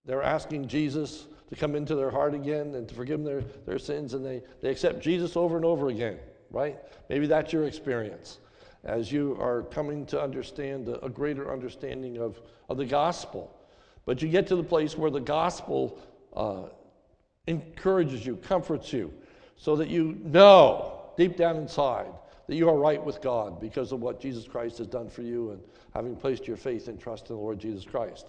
they're 0.05 0.23
asking 0.23 0.69
Jesus 0.69 1.27
to 1.51 1.57
come 1.57 1.75
into 1.75 1.95
their 1.95 2.11
heart 2.11 2.35
again 2.35 2.75
and 2.75 2.89
to 2.89 2.95
forgive 2.95 3.23
them 3.23 3.25
their, 3.25 3.41
their 3.67 3.79
sins, 3.79 4.15
and 4.15 4.25
they, 4.25 4.43
they 4.61 4.71
accept 4.71 5.01
Jesus 5.01 5.37
over 5.37 5.57
and 5.57 5.65
over 5.65 5.89
again, 5.89 6.19
right? 6.51 6.79
Maybe 7.09 7.27
that's 7.27 7.53
your 7.53 7.65
experience 7.65 8.39
as 8.85 9.13
you 9.13 9.37
are 9.41 9.63
coming 9.63 10.05
to 10.07 10.21
understand 10.21 10.89
a, 10.89 11.09
greater 11.09 11.53
understanding 11.53 12.19
of, 12.19 12.41
of 12.69 12.77
the 12.77 12.85
gospel. 12.85 13.57
But 14.05 14.21
you 14.23 14.29
get 14.29 14.47
to 14.49 14.57
the 14.57 14.65
place 14.65 14.97
where 14.97 15.11
the 15.11 15.21
gospel 15.21 16.01
uh, 16.35 16.65
encourages 17.47 18.25
you, 18.25 18.37
comforts 18.37 18.93
you, 18.93 19.13
so 19.57 19.77
that 19.77 19.89
you 19.89 20.19
know 20.23 21.11
deep 21.17 21.37
down 21.37 21.57
inside 21.57 22.11
that 22.49 22.57
you 22.57 22.69
are 22.69 22.77
right 22.77 23.03
with 23.03 23.21
God 23.21 23.61
because 23.61 23.93
of 23.93 24.01
what 24.01 24.21
Jesus 24.21 24.47
Christ 24.47 24.79
has 24.79 24.87
done 24.87 25.09
for 25.09 25.23
you 25.23 25.53
and 25.53 25.61
having 25.95 26.17
placed 26.17 26.47
your 26.47 26.57
faith 26.57 26.89
and 26.89 26.99
trust 27.01 27.31
in 27.31 27.37
the 27.37 27.43
Lord 27.43 27.59
Jesus 27.59 27.85
Christ. 27.85 28.27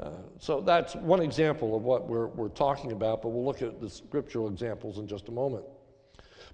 Uh, 0.00 0.10
so 0.38 0.60
that's 0.60 0.94
one 0.94 1.20
example 1.20 1.76
of 1.76 1.82
what 1.82 2.08
we're, 2.08 2.28
we're 2.28 2.48
talking 2.48 2.92
about, 2.92 3.20
but 3.20 3.30
we'll 3.30 3.44
look 3.44 3.62
at 3.62 3.80
the 3.80 3.90
scriptural 3.90 4.48
examples 4.48 4.98
in 4.98 5.08
just 5.08 5.28
a 5.28 5.32
moment. 5.32 5.64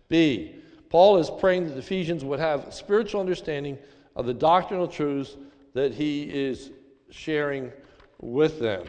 B, 0.08 0.56
Paul 0.88 1.18
is 1.18 1.30
praying 1.30 1.66
that 1.66 1.72
the 1.72 1.80
Ephesians 1.80 2.24
would 2.24 2.40
have 2.40 2.72
spiritual 2.72 3.20
understanding 3.20 3.78
of 4.16 4.26
the 4.26 4.34
doctrinal 4.34 4.88
truths 4.88 5.36
that 5.74 5.92
he 5.92 6.22
is 6.22 6.70
sharing 7.10 7.70
with 8.20 8.60
them. 8.60 8.84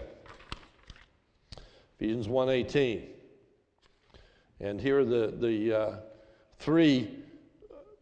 Ephesians 1.97 2.27
1:18. 2.27 3.07
And 4.59 4.79
here 4.79 4.99
are 4.99 5.05
the, 5.05 5.33
the 5.37 5.73
uh, 5.73 5.95
three 6.59 7.23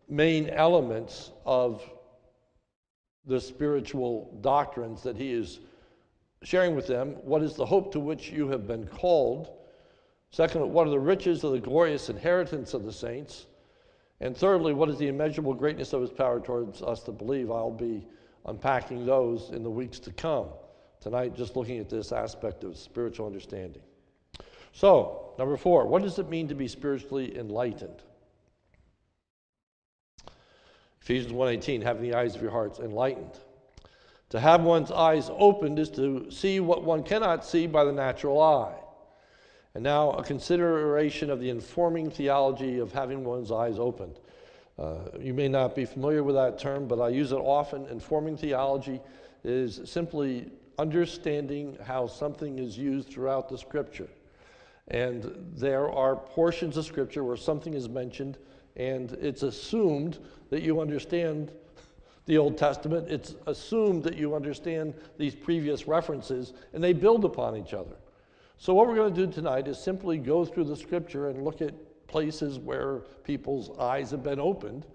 main 0.09 0.49
elements 0.49 1.31
of 1.45 1.83
the 3.25 3.39
spiritual 3.39 4.37
doctrines 4.41 5.01
that 5.03 5.15
he 5.15 5.31
is 5.31 5.59
sharing 6.43 6.75
with 6.75 6.87
them. 6.87 7.11
What 7.23 7.41
is 7.41 7.55
the 7.55 7.65
hope 7.65 7.91
to 7.93 7.99
which 7.99 8.29
you 8.31 8.47
have 8.49 8.67
been 8.67 8.85
called? 8.87 9.49
Second, 10.31 10.71
what 10.71 10.87
are 10.87 10.91
the 10.91 10.99
riches 10.99 11.43
of 11.43 11.51
the 11.51 11.59
glorious 11.59 12.09
inheritance 12.09 12.73
of 12.73 12.83
the 12.83 12.91
saints? 12.91 13.45
And 14.19 14.35
thirdly, 14.35 14.73
what 14.73 14.89
is 14.89 14.97
the 14.97 15.07
immeasurable 15.07 15.53
greatness 15.53 15.93
of 15.93 16.01
his 16.01 16.11
power 16.11 16.39
towards 16.39 16.81
us 16.81 17.03
to 17.03 17.11
believe? 17.11 17.51
I'll 17.51 17.71
be 17.71 18.07
unpacking 18.45 19.05
those 19.05 19.51
in 19.51 19.63
the 19.63 19.69
weeks 19.69 19.99
to 19.99 20.11
come. 20.11 20.47
Tonight, 21.03 21.35
just 21.35 21.57
looking 21.57 21.79
at 21.79 21.89
this 21.89 22.13
aspect 22.13 22.63
of 22.63 22.77
spiritual 22.77 23.27
understanding. 23.27 23.81
So, 24.71 25.33
number 25.37 25.57
four, 25.57 25.85
what 25.85 26.01
does 26.01 26.17
it 26.17 26.29
mean 26.29 26.47
to 26.47 26.55
be 26.55 26.69
spiritually 26.69 27.37
enlightened? 27.37 28.01
Ephesians 31.01 31.33
1:18, 31.33 31.81
having 31.81 32.03
the 32.03 32.13
eyes 32.13 32.37
of 32.37 32.41
your 32.41 32.51
hearts 32.51 32.79
enlightened. 32.79 33.37
To 34.29 34.39
have 34.39 34.63
one's 34.63 34.91
eyes 34.91 35.29
opened 35.37 35.77
is 35.77 35.89
to 35.89 36.31
see 36.31 36.61
what 36.61 36.83
one 36.83 37.03
cannot 37.03 37.43
see 37.43 37.67
by 37.67 37.83
the 37.83 37.91
natural 37.91 38.41
eye. 38.41 38.79
And 39.73 39.83
now, 39.83 40.11
a 40.11 40.23
consideration 40.23 41.29
of 41.29 41.41
the 41.41 41.49
informing 41.49 42.11
theology 42.11 42.79
of 42.79 42.93
having 42.93 43.25
one's 43.25 43.51
eyes 43.51 43.77
opened. 43.77 44.21
Uh, 44.79 44.99
you 45.19 45.33
may 45.33 45.49
not 45.49 45.75
be 45.75 45.83
familiar 45.83 46.23
with 46.23 46.35
that 46.35 46.57
term, 46.57 46.87
but 46.87 47.01
I 47.01 47.09
use 47.09 47.33
it 47.33 47.39
often. 47.39 47.87
Informing 47.87 48.37
theology 48.37 49.01
is 49.43 49.81
simply 49.83 50.49
understanding 50.79 51.77
how 51.85 52.07
something 52.07 52.59
is 52.59 52.77
used 52.77 53.09
throughout 53.09 53.49
the 53.49 53.57
scripture. 53.57 54.09
And 54.89 55.33
there 55.55 55.89
are 55.89 56.15
portions 56.15 56.77
of 56.77 56.85
scripture 56.85 57.23
where 57.23 57.37
something 57.37 57.73
is 57.73 57.87
mentioned, 57.87 58.37
and 58.75 59.11
it's 59.13 59.43
assumed 59.43 60.19
that 60.49 60.61
you 60.61 60.81
understand 60.81 61.51
the 62.25 62.37
Old 62.37 62.57
Testament. 62.57 63.09
It's 63.09 63.35
assumed 63.47 64.03
that 64.03 64.15
you 64.15 64.35
understand 64.35 64.93
these 65.17 65.35
previous 65.35 65.87
references, 65.87 66.53
and 66.73 66.83
they 66.83 66.93
build 66.93 67.23
upon 67.25 67.55
each 67.55 67.73
other. 67.73 67.95
So, 68.57 68.73
what 68.73 68.87
we're 68.87 68.95
going 68.95 69.13
to 69.13 69.25
do 69.25 69.31
tonight 69.31 69.67
is 69.67 69.77
simply 69.77 70.17
go 70.17 70.45
through 70.45 70.65
the 70.65 70.75
scripture 70.75 71.29
and 71.29 71.43
look 71.43 71.61
at 71.61 71.73
places 72.07 72.59
where 72.59 72.99
people's 73.23 73.77
eyes 73.79 74.11
have 74.11 74.23
been 74.23 74.39
opened 74.39 74.85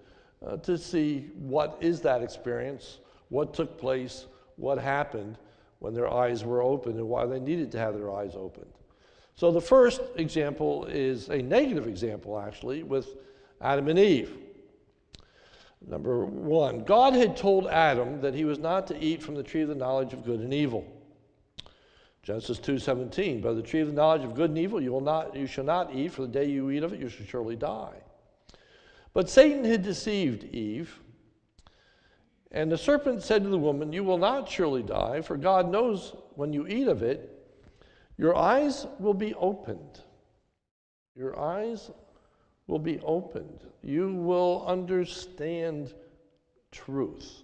uh, 0.45 0.57
to 0.57 0.77
see 0.77 1.27
what 1.35 1.77
is 1.81 2.01
that 2.01 2.23
experience, 2.23 2.99
what 3.29 3.53
took 3.53 3.77
place, 3.77 4.27
what 4.55 4.77
happened 4.77 5.37
when 5.79 5.93
their 5.93 6.11
eyes 6.11 6.43
were 6.43 6.61
opened, 6.61 6.95
and 6.95 7.07
why 7.07 7.25
they 7.25 7.39
needed 7.39 7.71
to 7.71 7.79
have 7.79 7.97
their 7.97 8.11
eyes 8.11 8.33
opened. 8.35 8.71
So, 9.35 9.51
the 9.51 9.61
first 9.61 10.01
example 10.15 10.85
is 10.85 11.29
a 11.29 11.41
negative 11.41 11.87
example, 11.87 12.39
actually, 12.39 12.83
with 12.83 13.07
Adam 13.61 13.87
and 13.87 13.97
Eve. 13.97 14.37
Number 15.87 16.25
one, 16.25 16.83
God 16.83 17.13
had 17.13 17.37
told 17.37 17.67
Adam 17.67 18.19
that 18.21 18.33
he 18.33 18.43
was 18.43 18.59
not 18.59 18.85
to 18.87 18.99
eat 19.01 19.23
from 19.23 19.35
the 19.35 19.43
tree 19.43 19.61
of 19.61 19.69
the 19.69 19.75
knowledge 19.75 20.13
of 20.13 20.25
good 20.25 20.41
and 20.41 20.53
evil. 20.53 20.85
Genesis 22.21 22.59
2:17, 22.59 23.41
by 23.41 23.53
the 23.53 23.61
tree 23.61 23.79
of 23.79 23.87
the 23.87 23.93
knowledge 23.93 24.23
of 24.23 24.35
good 24.35 24.49
and 24.49 24.59
evil 24.59 24.81
you 24.81 24.91
will 24.91 25.01
not 25.01 25.35
you 25.35 25.47
shall 25.47 25.63
not 25.63 25.95
eat 25.95 26.11
for 26.11 26.23
the 26.23 26.27
day 26.27 26.45
you 26.45 26.69
eat 26.69 26.83
of 26.83 26.93
it 26.93 26.99
you 26.99 27.07
shall 27.07 27.25
surely 27.25 27.55
die. 27.55 27.95
But 29.13 29.29
Satan 29.29 29.63
had 29.63 29.81
deceived 29.81 30.43
Eve. 30.53 30.99
And 32.51 32.71
the 32.71 32.77
serpent 32.77 33.21
said 33.21 33.43
to 33.43 33.49
the 33.49 33.59
woman, 33.59 33.93
You 33.93 34.03
will 34.03 34.17
not 34.17 34.49
surely 34.49 34.81
die, 34.81 35.21
for 35.21 35.37
God 35.37 35.69
knows 35.69 36.15
when 36.35 36.51
you 36.51 36.67
eat 36.67 36.87
of 36.87 37.03
it, 37.03 37.35
your 38.17 38.35
eyes 38.35 38.87
will 38.99 39.13
be 39.13 39.33
opened. 39.35 40.01
Your 41.15 41.39
eyes 41.39 41.91
will 42.67 42.79
be 42.79 42.99
opened. 43.01 43.61
You 43.83 44.13
will 44.13 44.65
understand 44.65 45.93
truth. 46.71 47.43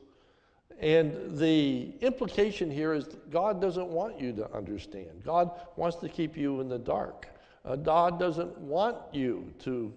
And 0.79 1.37
the 1.37 1.93
implication 2.01 2.69
here 2.69 2.93
is 2.93 3.07
God 3.29 3.61
doesn't 3.61 3.87
want 3.87 4.19
you 4.19 4.33
to 4.33 4.51
understand. 4.53 5.23
God 5.23 5.51
wants 5.77 5.97
to 5.97 6.09
keep 6.09 6.35
you 6.35 6.59
in 6.61 6.67
the 6.67 6.79
dark. 6.79 7.27
Uh, 7.63 7.75
God 7.75 8.19
doesn't 8.19 8.57
want 8.57 8.97
you 9.13 9.53
to 9.59 9.93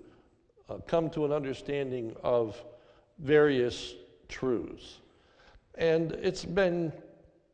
uh, 0.68 0.78
come 0.86 1.10
to 1.10 1.24
an 1.24 1.32
understanding 1.32 2.14
of 2.22 2.62
various 3.18 3.94
truths. 4.28 4.98
And 5.74 6.12
it's 6.12 6.44
been 6.44 6.92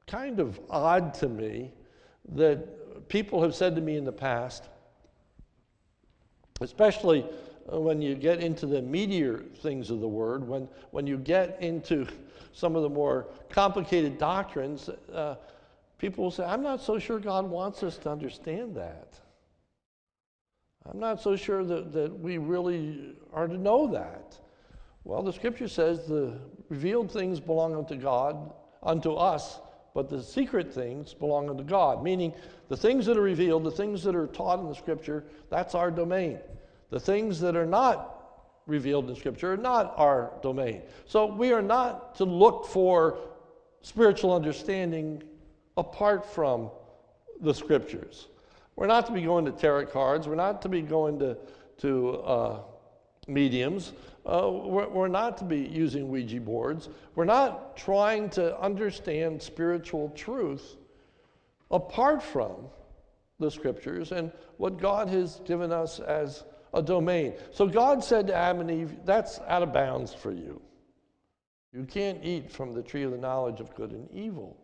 kind 0.07 0.41
of 0.41 0.59
odd 0.71 1.15
to 1.15 1.29
me 1.29 1.73
that 2.35 3.09
people 3.09 3.43
have 3.43 3.55
said 3.55 3.75
to 3.77 3.81
me 3.81 3.97
in 3.97 4.05
the 4.05 4.13
past, 4.13 4.65
especially 6.61 7.27
when 7.67 8.03
you 8.03 8.15
get 8.15 8.41
into 8.41 8.67
the 8.67 8.81
meatier 8.81 9.57
things 9.59 9.91
of 9.91 10.01
the 10.01 10.09
word, 10.09 10.47
when, 10.47 10.69
when 10.91 11.07
you 11.07 11.17
get 11.17 11.61
into 11.63 12.07
some 12.53 12.77
of 12.77 12.83
the 12.83 12.89
more 12.89 13.27
complicated 13.49 14.19
doctrines, 14.19 14.89
uh, 15.13 15.37
people 15.99 16.25
will 16.25 16.31
say, 16.31 16.45
I'm 16.45 16.63
not 16.63 16.81
so 16.81 16.99
sure 16.99 17.19
God 17.19 17.49
wants 17.49 17.83
us 17.83 17.99
to 17.99 18.11
understand 18.11 18.77
that. 18.77 19.19
I'm 20.87 21.01
not 21.01 21.21
so 21.21 21.35
sure 21.35 21.65
that, 21.65 21.93
that 21.93 22.19
we 22.19 22.37
really 22.39 23.17
are 23.33 23.49
to 23.49 23.57
know 23.57 23.87
that. 23.93 24.39
Well, 25.05 25.23
the 25.23 25.33
scripture 25.33 25.69
says 25.69 26.07
the 26.07 26.39
revealed 26.69 27.11
things 27.11 27.39
belong 27.41 27.77
unto 27.77 27.97
God, 27.97 28.53
unto 28.83 29.15
us, 29.15 29.61
but 29.95 30.09
the 30.09 30.23
secret 30.23 30.73
things 30.73 31.15
belong 31.15 31.49
unto 31.49 31.63
God, 31.63 32.03
meaning 32.03 32.33
the 32.69 32.77
things 32.77 33.07
that 33.07 33.17
are 33.17 33.23
revealed, 33.23 33.65
the 33.65 33.71
things 33.71 34.03
that 34.05 34.17
are 34.17 34.27
taught 34.27 34.61
in 34.61 34.67
the 34.67 34.75
scripture, 34.75 35.25
that's 35.51 35.75
our 35.75 35.91
domain. 35.91 36.39
The 36.91 37.01
things 37.01 37.41
that 37.41 37.57
are 37.57 37.67
not 37.67 38.15
revealed 38.67 39.09
in 39.09 39.17
Scripture 39.17 39.55
are 39.55 39.57
not 39.57 39.95
our 39.97 40.33
domain. 40.43 40.83
So 41.07 41.27
we 41.27 41.53
are 41.53 41.63
not 41.63 42.15
to 42.17 42.25
look 42.25 42.67
for 42.67 43.19
spiritual 43.83 44.35
understanding 44.35 45.23
apart 45.77 46.25
from 46.25 46.71
the 47.41 47.53
Scriptures. 47.53 48.29
We're 48.77 48.87
not 48.87 49.07
to 49.07 49.13
be 49.13 49.23
going 49.23 49.45
to 49.45 49.53
tarot 49.53 49.87
cards. 49.87 50.27
We're 50.27 50.35
not 50.35 50.63
to 50.63 50.69
be 50.69 50.83
going 50.83 51.19
to, 51.19 51.37
to 51.79 52.11
uh, 52.19 52.61
mediums. 53.29 53.93
Uh, 54.27 54.51
we're, 54.51 54.89
we're 54.89 55.09
not 55.09 55.37
to 55.39 55.45
be 55.45 55.59
using 55.59 56.09
Ouija 56.09 56.41
boards. 56.41 56.89
We're 57.15 57.25
not 57.25 57.77
trying 57.77 58.31
to 58.31 58.59
understand 58.61 59.43
spiritual 59.43 60.11
truth 60.11 60.77
apart 61.71 62.23
from 62.23 62.53
the 63.39 63.51
scriptures 63.51 64.13
and 64.13 64.33
what 64.57 64.79
God 64.79 65.09
has 65.09 65.41
given 65.45 65.73
us 65.73 66.01
as 66.01 66.45
a 66.73 66.83
domain. 66.83 67.35
So 67.51 67.67
God 67.67 68.03
said 68.03 68.27
to 68.29 68.35
Adam 68.35 68.61
and 68.61 68.71
Eve, 68.71 68.97
That's 69.05 69.41
out 69.47 69.63
of 69.63 69.73
bounds 69.73 70.15
for 70.15 70.33
you. 70.33 70.61
You 71.73 71.85
can't 71.85 72.25
eat 72.25 72.51
from 72.51 72.73
the 72.73 72.83
tree 72.83 73.03
of 73.03 73.11
the 73.11 73.19
knowledge 73.19 73.61
of 73.61 73.75
good 73.75 73.91
and 73.91 74.09
evil. 74.13 74.57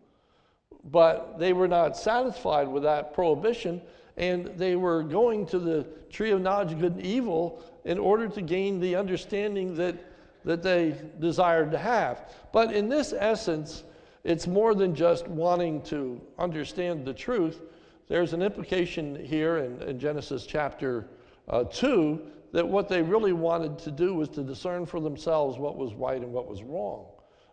But 0.85 1.37
they 1.37 1.53
were 1.53 1.67
not 1.67 1.95
satisfied 1.95 2.67
with 2.67 2.83
that 2.83 3.13
prohibition, 3.13 3.81
and 4.17 4.47
they 4.57 4.75
were 4.75 5.03
going 5.03 5.45
to 5.47 5.59
the 5.59 5.87
tree 6.09 6.31
of 6.31 6.41
knowledge 6.41 6.71
of 6.73 6.79
good 6.79 6.93
and 6.93 7.05
evil 7.05 7.63
in 7.85 7.97
order 7.97 8.27
to 8.27 8.41
gain 8.41 8.79
the 8.79 8.95
understanding 8.95 9.75
that, 9.75 9.95
that 10.43 10.63
they 10.63 10.95
desired 11.19 11.71
to 11.71 11.77
have. 11.77 12.31
But 12.51 12.73
in 12.73 12.89
this 12.89 13.13
essence, 13.13 13.83
it's 14.23 14.47
more 14.47 14.75
than 14.75 14.93
just 14.93 15.27
wanting 15.27 15.81
to 15.83 16.21
understand 16.37 17.05
the 17.05 17.13
truth. 17.13 17.61
There's 18.07 18.33
an 18.33 18.41
implication 18.41 19.23
here 19.23 19.57
in, 19.57 19.81
in 19.83 19.99
Genesis 19.99 20.45
chapter 20.45 21.07
uh, 21.47 21.63
two, 21.63 22.21
that 22.51 22.67
what 22.67 22.89
they 22.89 23.01
really 23.01 23.33
wanted 23.33 23.77
to 23.79 23.91
do 23.91 24.13
was 24.13 24.27
to 24.29 24.43
discern 24.43 24.85
for 24.85 24.99
themselves 24.99 25.57
what 25.57 25.77
was 25.77 25.93
right 25.93 26.21
and 26.21 26.33
what 26.33 26.47
was 26.47 26.63
wrong. 26.63 27.05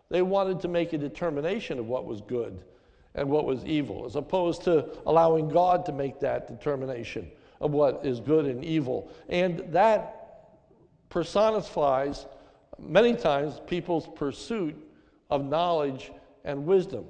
They 0.09 0.21
wanted 0.21 0.59
to 0.61 0.67
make 0.67 0.93
a 0.93 0.97
determination 0.97 1.79
of 1.79 1.87
what 1.87 2.05
was 2.05 2.21
good 2.21 2.63
and 3.19 3.29
what 3.29 3.45
was 3.45 3.65
evil, 3.65 4.05
as 4.05 4.15
opposed 4.15 4.63
to 4.63 4.85
allowing 5.05 5.49
God 5.49 5.85
to 5.87 5.91
make 5.91 6.21
that 6.21 6.47
determination 6.47 7.29
of 7.59 7.71
what 7.71 8.05
is 8.05 8.21
good 8.21 8.45
and 8.45 8.63
evil. 8.63 9.11
And 9.27 9.59
that 9.73 10.47
personifies 11.09 12.25
many 12.79 13.13
times 13.13 13.59
people's 13.67 14.07
pursuit 14.15 14.73
of 15.29 15.43
knowledge 15.43 16.11
and 16.45 16.65
wisdom. 16.65 17.05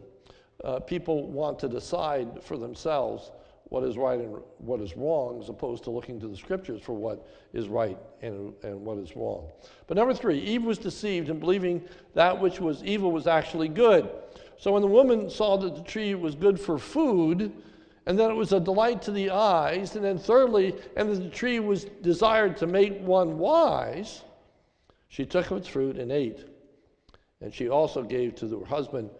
Uh, 0.63 0.79
people 0.79 1.27
want 1.27 1.59
to 1.59 1.69
decide 1.69 2.43
for 2.43 2.57
themselves 2.57 3.31
what 3.69 3.83
is 3.83 3.97
right 3.97 4.19
and 4.19 4.35
what 4.57 4.81
is 4.81 4.97
wrong, 4.97 5.39
as 5.41 5.49
opposed 5.49 5.83
to 5.83 5.91
looking 5.91 6.19
to 6.19 6.27
the 6.27 6.35
scriptures 6.35 6.81
for 6.81 6.93
what 6.93 7.27
is 7.53 7.67
right 7.67 7.97
and, 8.21 8.53
and 8.63 8.83
what 8.83 8.97
is 8.97 9.15
wrong. 9.15 9.47
But 9.87 9.97
number 9.97 10.13
three, 10.13 10.39
Eve 10.39 10.63
was 10.63 10.77
deceived 10.77 11.29
in 11.29 11.39
believing 11.39 11.83
that 12.15 12.39
which 12.39 12.59
was 12.59 12.83
evil 12.83 13.11
was 13.11 13.27
actually 13.27 13.67
good. 13.67 14.09
So 14.57 14.73
when 14.73 14.81
the 14.81 14.87
woman 14.87 15.29
saw 15.29 15.55
that 15.57 15.75
the 15.75 15.83
tree 15.83 16.15
was 16.15 16.35
good 16.35 16.59
for 16.59 16.77
food, 16.77 17.53
and 18.05 18.17
that 18.17 18.31
it 18.31 18.33
was 18.33 18.53
a 18.53 18.59
delight 18.59 19.03
to 19.03 19.11
the 19.11 19.29
eyes, 19.29 19.95
and 19.95 20.03
then 20.03 20.17
thirdly, 20.17 20.73
and 20.97 21.11
that 21.11 21.21
the 21.21 21.29
tree 21.29 21.59
was 21.59 21.83
desired 22.01 22.57
to 22.57 22.65
make 22.65 22.99
one 23.01 23.37
wise, 23.37 24.23
she 25.09 25.25
took 25.25 25.51
of 25.51 25.57
its 25.57 25.67
fruit 25.67 25.97
and 25.97 26.11
ate. 26.11 26.45
And 27.41 27.53
she 27.53 27.69
also 27.69 28.01
gave 28.01 28.33
to 28.35 28.59
her 28.59 28.65
husband 28.65 29.11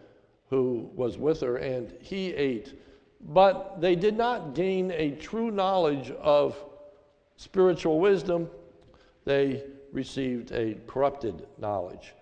who 0.48 0.90
was 0.96 1.18
with 1.18 1.40
her, 1.40 1.58
and 1.58 1.94
he 2.00 2.34
ate 2.34 2.74
but 3.20 3.80
they 3.80 3.94
did 3.94 4.16
not 4.16 4.54
gain 4.54 4.90
a 4.92 5.12
true 5.12 5.50
knowledge 5.50 6.10
of 6.12 6.56
spiritual 7.36 8.00
wisdom, 8.00 8.48
they 9.24 9.64
received 9.92 10.52
a 10.52 10.76
corrupted 10.86 11.46
knowledge 11.58 12.14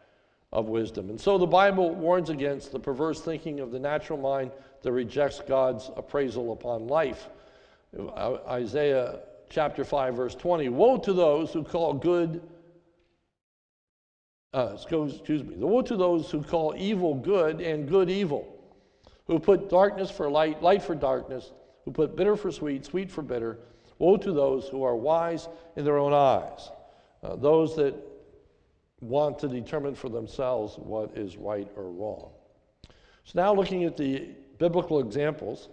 of 0.52 0.66
wisdom. 0.66 1.10
And 1.10 1.20
so 1.20 1.38
the 1.38 1.46
Bible 1.46 1.94
warns 1.94 2.30
against 2.30 2.72
the 2.72 2.78
perverse 2.78 3.20
thinking 3.20 3.60
of 3.60 3.70
the 3.70 3.78
natural 3.78 4.18
mind 4.18 4.50
that 4.82 4.92
rejects 4.92 5.40
God's 5.40 5.90
appraisal 5.96 6.52
upon 6.52 6.86
life. 6.86 7.28
Isaiah 8.48 9.20
chapter 9.50 9.84
5, 9.84 10.14
verse 10.14 10.34
20 10.34 10.68
Woe 10.68 10.98
to 10.98 11.12
those 11.12 11.52
who 11.52 11.62
call 11.62 11.94
good, 11.94 12.42
uh, 14.54 14.74
excuse 14.74 15.44
me, 15.44 15.56
woe 15.56 15.82
to 15.82 15.96
those 15.96 16.30
who 16.30 16.42
call 16.42 16.74
evil 16.76 17.14
good 17.14 17.60
and 17.60 17.88
good 17.88 18.10
evil, 18.10 18.57
who 19.28 19.38
put 19.38 19.68
darkness 19.68 20.10
for 20.10 20.28
light, 20.28 20.62
light 20.62 20.82
for 20.82 20.94
darkness, 20.94 21.52
who 21.84 21.92
put 21.92 22.16
bitter 22.16 22.34
for 22.34 22.50
sweet, 22.50 22.84
sweet 22.84 23.10
for 23.10 23.22
bitter. 23.22 23.58
Woe 23.98 24.16
to 24.16 24.32
those 24.32 24.68
who 24.68 24.82
are 24.82 24.96
wise 24.96 25.48
in 25.76 25.84
their 25.84 25.98
own 25.98 26.12
eyes, 26.12 26.70
uh, 27.22 27.36
those 27.36 27.76
that 27.76 27.94
want 29.00 29.38
to 29.40 29.48
determine 29.48 29.94
for 29.94 30.08
themselves 30.08 30.76
what 30.78 31.16
is 31.16 31.36
right 31.36 31.68
or 31.76 31.90
wrong. 31.90 32.30
So 33.24 33.32
now 33.34 33.54
looking 33.54 33.84
at 33.84 33.96
the 33.96 34.28
biblical 34.58 35.00
examples 35.00 35.68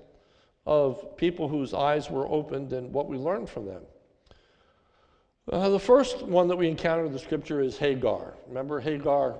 of 0.65 1.15
people 1.17 1.47
whose 1.47 1.73
eyes 1.73 2.09
were 2.09 2.27
opened 2.27 2.73
and 2.73 2.91
what 2.91 3.07
we 3.07 3.17
learned 3.17 3.49
from 3.49 3.65
them. 3.65 3.83
Uh, 5.51 5.69
the 5.69 5.79
first 5.79 6.23
one 6.23 6.47
that 6.47 6.55
we 6.55 6.67
encounter 6.67 7.05
in 7.05 7.11
the 7.11 7.19
scripture 7.19 7.61
is 7.61 7.77
Hagar. 7.77 8.33
Remember, 8.47 8.79
Hagar 8.79 9.35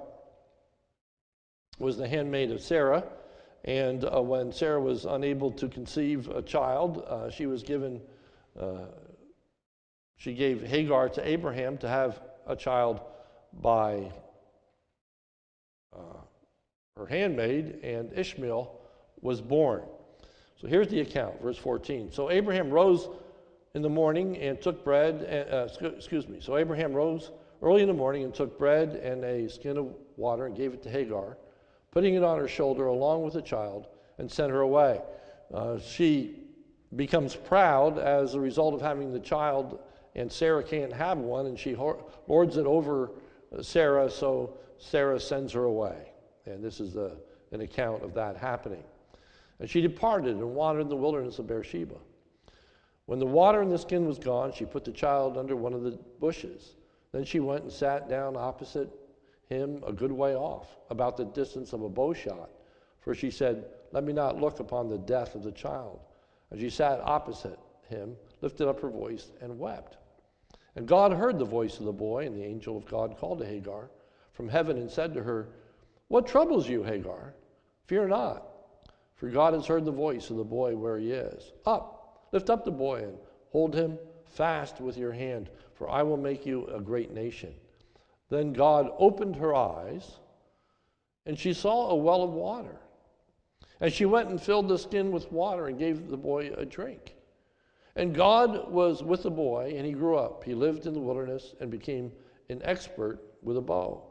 was 1.80 1.98
the 1.98 2.08
handmaid 2.08 2.52
of 2.52 2.62
Sarah, 2.62 3.04
and 3.66 4.06
uh, 4.06 4.22
when 4.22 4.52
Sarah 4.52 4.80
was 4.80 5.06
unable 5.06 5.52
to 5.52 5.68
conceive 5.68 6.30
a 6.30 6.42
child, 6.42 7.04
uh, 7.08 7.32
she 7.32 7.48
was 7.48 7.64
given, 7.64 8.00
uh, 8.60 8.86
she 10.18 10.36
gave 10.36 10.62
Hagar 10.62 11.10
to 11.10 11.28
Abraham 11.28 11.78
to 11.80 11.90
have 11.90 12.22
a 12.46 12.56
child 12.56 13.02
by 13.54 14.12
uh, 15.96 16.20
her 16.96 17.08
handmaid, 17.08 17.80
and 17.84 18.14
Ishmael 18.14 18.80
was 19.22 19.42
born. 19.42 19.82
So 20.62 20.68
here's 20.68 20.88
the 20.88 21.02
account, 21.02 21.42
verse 21.42 21.58
14. 21.58 22.12
So 22.12 22.30
Abraham 22.30 22.70
rose 22.70 23.10
in 23.74 23.82
the 23.82 23.90
morning 23.90 24.38
and 24.38 24.62
took 24.62 24.86
bread, 24.86 25.24
and, 25.24 25.52
uh, 25.52 25.88
excuse 25.88 26.28
me. 26.28 26.40
So 26.40 26.58
Abraham 26.58 26.94
rose 26.94 27.32
early 27.64 27.82
in 27.82 27.88
the 27.88 27.94
morning 27.94 28.24
and 28.24 28.34
took 28.34 28.60
bread 28.60 28.90
and 28.96 29.24
a 29.24 29.50
skin 29.50 29.78
of 29.78 29.88
water 30.18 30.46
and 30.46 30.56
gave 30.56 30.74
it 30.74 30.84
to 30.84 30.90
Hagar, 30.90 31.38
putting 31.96 32.16
it 32.16 32.24
on 32.24 32.38
her 32.38 32.48
shoulder 32.48 32.88
along 32.88 33.24
with 33.24 33.34
the 33.34 33.42
child, 33.42 33.88
and 34.18 34.30
sent 34.30 34.52
her 34.52 34.60
away. 34.60 35.02
Uh, 35.54 35.80
she 35.80 36.36
becomes 36.98 37.38
proud 37.38 37.98
as 37.98 38.36
a 38.36 38.40
result 38.40 38.74
of 38.74 38.82
having 38.82 39.14
the 39.14 39.20
child, 39.20 39.80
and 40.14 40.30
Sarah 40.30 40.62
can't 40.62 40.92
have 40.92 41.18
one, 41.18 41.46
and 41.46 41.58
she 41.58 41.74
lords 42.28 42.58
it 42.58 42.66
over 42.66 43.12
Sarah, 43.62 44.12
so 44.12 44.58
Sarah 44.78 45.20
sends 45.20 45.54
her 45.54 45.64
away. 45.64 46.12
And 46.46 46.62
this 46.62 46.82
is 46.82 46.98
a, 46.98 47.16
an 47.54 47.62
account 47.62 48.04
of 48.04 48.14
that 48.16 48.36
happening. 48.36 48.84
And 49.60 49.70
she 49.70 49.80
departed 49.80 50.36
and 50.36 50.54
wandered 50.54 50.82
in 50.82 50.90
the 50.90 50.98
wilderness 50.98 51.40
of 51.40 51.48
Beersheba. 51.48 51.96
When 53.06 53.20
the 53.20 53.26
water 53.26 53.62
in 53.62 53.70
the 53.70 53.78
skin 53.78 54.06
was 54.06 54.20
gone, 54.20 54.52
she 54.52 54.66
put 54.66 54.84
the 54.84 54.92
child 54.92 55.38
under 55.38 55.56
one 55.56 55.74
of 55.74 55.84
the 55.84 55.98
bushes. 56.20 56.76
Then 57.14 57.24
she 57.24 57.40
went 57.40 57.64
and 57.64 57.72
sat 57.72 58.10
down 58.10 58.36
opposite 58.36 58.90
him 59.50 59.84
a 59.86 59.94
good 59.94 60.12
way 60.12 60.36
off, 60.36 60.76
about 60.90 61.18
the 61.18 61.26
distance 61.26 61.74
of 61.74 61.82
a 61.82 61.90
bow 61.90 62.14
shot. 62.14 62.50
For 63.00 63.14
she 63.14 63.30
said, 63.30 63.66
Let 63.92 64.04
me 64.04 64.14
not 64.14 64.40
look 64.40 64.60
upon 64.60 64.88
the 64.88 64.98
death 64.98 65.36
of 65.36 65.44
the 65.44 65.52
child. 65.52 66.00
And 66.52 66.60
she 66.60 66.70
sat 66.70 67.00
opposite 67.04 67.60
him, 67.88 68.16
lifted 68.42 68.68
up 68.68 68.80
her 68.82 68.90
voice, 68.90 69.32
and 69.42 69.60
wept. 69.60 69.98
And 70.76 70.88
God 70.88 71.14
heard 71.14 71.40
the 71.40 71.46
voice 71.46 71.80
of 71.80 71.86
the 71.86 71.92
boy, 71.92 72.26
and 72.26 72.36
the 72.36 72.44
angel 72.44 72.78
of 72.78 72.86
God 72.86 73.18
called 73.18 73.40
to 73.40 73.46
Hagar 73.46 73.90
from 74.34 74.50
heaven 74.50 74.78
and 74.78 74.90
said 74.92 75.14
to 75.14 75.24
her, 75.24 75.48
What 76.10 76.28
troubles 76.28 76.68
you, 76.68 76.84
Hagar? 76.84 77.34
Fear 77.88 78.10
not, 78.10 78.48
for 79.16 79.30
God 79.30 79.54
has 79.54 79.66
heard 79.66 79.86
the 79.86 79.92
voice 79.92 80.30
of 80.30 80.38
the 80.38 80.44
boy 80.44 80.76
where 80.76 80.98
he 80.98 81.12
is. 81.12 81.54
Up, 81.66 82.28
lift 82.32 82.50
up 82.50 82.66
the 82.66 82.72
boy 82.72 83.04
and 83.04 83.18
hold 83.52 83.74
him 83.74 83.98
fast 84.26 84.82
with 84.82 84.98
your 84.98 85.14
hand, 85.14 85.50
for 85.74 85.90
I 85.90 86.04
will 86.04 86.18
make 86.18 86.46
you 86.46 86.66
a 86.68 86.82
great 86.82 87.14
nation. 87.14 87.54
Then 88.30 88.54
God 88.54 88.90
opened 88.98 89.36
her 89.36 89.54
eyes, 89.54 90.20
and 91.26 91.38
she 91.38 91.54
saw 91.54 91.90
a 91.90 91.96
well 91.96 92.24
of 92.24 92.32
water. 92.32 92.78
And 93.82 93.92
she 93.92 94.06
went 94.06 94.30
and 94.30 94.42
filled 94.42 94.68
the 94.68 94.78
skin 94.78 95.12
with 95.12 95.32
water 95.32 95.68
and 95.68 95.78
gave 95.78 96.08
the 96.08 96.18
boy 96.18 96.52
a 96.58 96.66
drink. 96.66 97.16
And 97.96 98.14
God 98.14 98.72
was 98.72 99.04
with 99.04 99.24
the 99.24 99.32
boy, 99.32 99.74
and 99.78 99.86
he 99.86 99.94
grew 99.94 100.18
up. 100.18 100.44
He 100.44 100.54
lived 100.54 100.86
in 100.86 100.94
the 100.94 101.00
wilderness 101.00 101.54
and 101.60 101.70
became 101.70 102.12
an 102.50 102.62
expert 102.64 103.20
with 103.42 103.58
a 103.58 103.62
bow. 103.62 104.04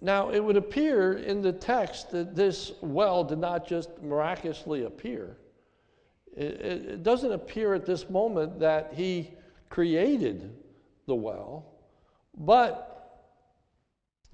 Now, 0.00 0.30
it 0.30 0.40
would 0.40 0.56
appear 0.56 1.14
in 1.14 1.40
the 1.40 1.52
text 1.52 2.10
that 2.10 2.34
this 2.34 2.72
well 2.82 3.24
did 3.24 3.38
not 3.38 3.66
just 3.66 4.02
miraculously 4.02 4.84
appear. 4.84 5.38
It, 6.36 7.02
doesn't 7.02 7.32
appear 7.32 7.72
at 7.72 7.86
this 7.86 8.10
moment 8.10 8.60
that 8.60 8.92
he 8.92 9.32
created 9.70 10.54
the 11.06 11.14
well, 11.14 11.75
but 12.36 13.30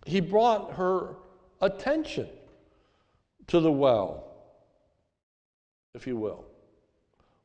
he 0.07 0.21
brought 0.21 0.75
her 0.75 1.17
attention 1.61 2.29
to 3.47 3.61
the 3.61 3.73
well, 3.73 4.25
if 5.95 6.07
you 6.07 6.17
will 6.17 6.45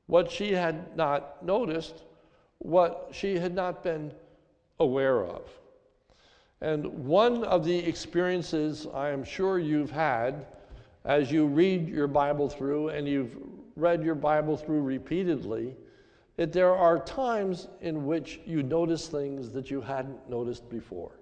what 0.07 0.31
she 0.31 0.53
had 0.53 0.95
not 0.97 1.45
noticed, 1.45 2.03
what 2.57 3.09
she 3.11 3.37
had 3.37 3.53
not 3.53 3.83
been 3.83 4.11
aware 4.79 5.23
of. 5.23 5.41
And 6.61 7.05
one 7.05 7.43
of 7.43 7.65
the 7.65 7.77
experiences 7.77 8.87
I 8.93 9.09
am 9.09 9.23
sure 9.23 9.59
you've 9.59 9.91
had 9.91 10.47
as 11.05 11.31
you 11.31 11.45
read 11.45 11.87
your 11.87 12.07
Bible 12.07 12.49
through 12.49 12.89
and 12.89 13.07
you've 13.07 13.35
read 13.75 14.03
your 14.03 14.15
Bible 14.15 14.57
through 14.57 14.81
repeatedly, 14.81 15.75
that 16.38 16.54
there 16.54 16.73
are 16.73 17.00
times 17.00 17.67
in 17.82 18.06
which 18.06 18.39
you 18.45 18.63
notice 18.63 19.08
things 19.08 19.52
that 19.52 19.69
you 19.69 19.82
hadn't 19.82 20.30
noticed 20.30 20.69
before. 20.69 21.19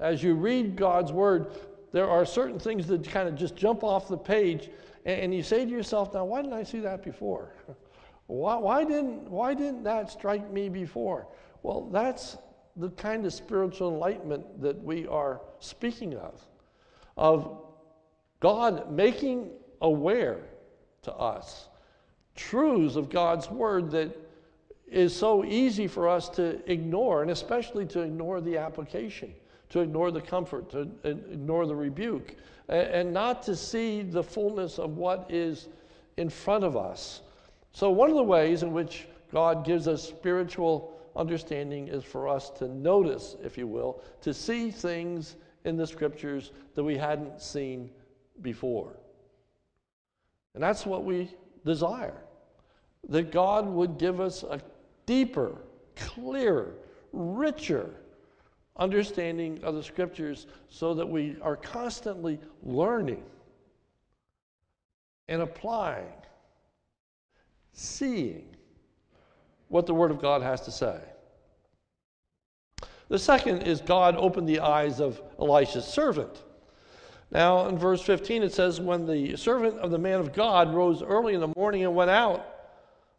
As 0.00 0.22
you 0.22 0.34
read 0.34 0.76
God's 0.76 1.12
Word, 1.12 1.52
there 1.92 2.08
are 2.08 2.26
certain 2.26 2.58
things 2.58 2.86
that 2.88 3.08
kind 3.08 3.28
of 3.28 3.36
just 3.36 3.56
jump 3.56 3.82
off 3.82 4.08
the 4.08 4.18
page 4.18 4.68
and, 5.04 5.34
you 5.34 5.42
say 5.42 5.64
to 5.64 5.70
yourself, 5.70 6.12
now, 6.12 6.24
why 6.26 6.42
didn't 6.42 6.58
I 6.58 6.64
see 6.64 6.80
that 6.80 7.02
before? 7.02 7.54
why, 8.26 8.56
why, 8.56 8.84
didn't, 8.84 9.30
why 9.30 9.54
didn't 9.54 9.84
that 9.84 10.10
strike 10.10 10.52
me 10.52 10.68
before? 10.68 11.28
Well, 11.62 11.88
that's 11.90 12.36
the 12.76 12.90
kind 12.90 13.24
of 13.24 13.32
spiritual 13.32 13.92
enlightenment 13.92 14.60
that 14.60 14.82
we 14.82 15.06
are 15.06 15.40
speaking 15.60 16.14
of, 16.14 16.42
of 17.16 17.62
God 18.40 18.92
making 18.92 19.50
aware 19.80 20.40
to 21.02 21.12
us 21.14 21.67
truths 22.38 22.96
of 22.96 23.10
God's 23.10 23.50
Word 23.50 23.90
that 23.90 24.16
is 24.86 25.14
so 25.14 25.44
easy 25.44 25.86
for 25.86 26.08
us 26.08 26.28
to 26.30 26.60
ignore, 26.70 27.20
and 27.22 27.30
especially 27.30 27.84
to 27.86 28.00
ignore 28.00 28.40
the 28.40 28.56
application, 28.56 29.34
to 29.70 29.80
ignore 29.80 30.10
the 30.10 30.20
comfort, 30.20 30.70
to 30.70 30.88
ignore 31.04 31.66
the 31.66 31.74
rebuke, 31.74 32.36
and 32.68 33.12
not 33.12 33.42
to 33.42 33.56
see 33.56 34.02
the 34.02 34.22
fullness 34.22 34.78
of 34.78 34.96
what 34.96 35.26
is 35.28 35.68
in 36.16 36.30
front 36.30 36.64
of 36.64 36.76
us. 36.76 37.22
So, 37.72 37.90
one 37.90 38.08
of 38.08 38.16
the 38.16 38.22
ways 38.22 38.62
in 38.62 38.72
which 38.72 39.08
God 39.32 39.66
gives 39.66 39.88
us 39.88 40.02
spiritual 40.02 40.98
understanding 41.16 41.88
is 41.88 42.04
for 42.04 42.28
us 42.28 42.50
to 42.50 42.68
notice, 42.68 43.36
if 43.42 43.58
you 43.58 43.66
will, 43.66 44.00
to 44.22 44.32
see 44.32 44.70
things 44.70 45.36
in 45.64 45.76
the 45.76 45.86
scriptures 45.86 46.52
that 46.74 46.84
we 46.84 46.96
hadn't 46.96 47.42
seen 47.42 47.90
before. 48.40 48.96
And 50.54 50.62
that's 50.62 50.86
what 50.86 51.04
we 51.04 51.30
desire 51.64 52.22
that 53.08 53.30
God 53.30 53.66
would 53.66 53.98
give 53.98 54.20
us 54.20 54.42
a 54.42 54.60
deeper, 55.06 55.56
clearer, 55.96 56.74
richer 57.12 57.94
understanding 58.76 59.58
of 59.64 59.74
the 59.74 59.82
scriptures 59.82 60.46
so 60.68 60.94
that 60.94 61.06
we 61.06 61.36
are 61.42 61.56
constantly 61.56 62.38
learning 62.62 63.22
and 65.28 65.42
applying, 65.42 66.06
seeing 67.72 68.44
what 69.68 69.86
the 69.86 69.94
Word 69.94 70.10
of 70.10 70.20
God 70.20 70.42
has 70.42 70.60
to 70.62 70.70
say. 70.70 70.98
The 73.08 73.18
second 73.18 73.62
is 73.62 73.80
God 73.80 74.16
opened 74.16 74.48
the 74.48 74.60
eyes 74.60 75.00
of 75.00 75.20
Elisha's 75.38 75.86
servant. 75.86 76.44
Now, 77.30 77.68
in 77.68 77.76
verse 77.78 78.02
15, 78.02 78.42
it 78.42 78.52
says, 78.52 78.80
When 78.80 79.06
the 79.06 79.36
servant 79.36 79.78
of 79.78 79.90
the 79.90 79.98
man 79.98 80.20
of 80.20 80.32
God 80.32 80.74
rose 80.74 81.02
early 81.02 81.34
in 81.34 81.40
the 81.40 81.52
morning 81.56 81.84
and 81.84 81.94
went 81.94 82.10
out, 82.10 82.57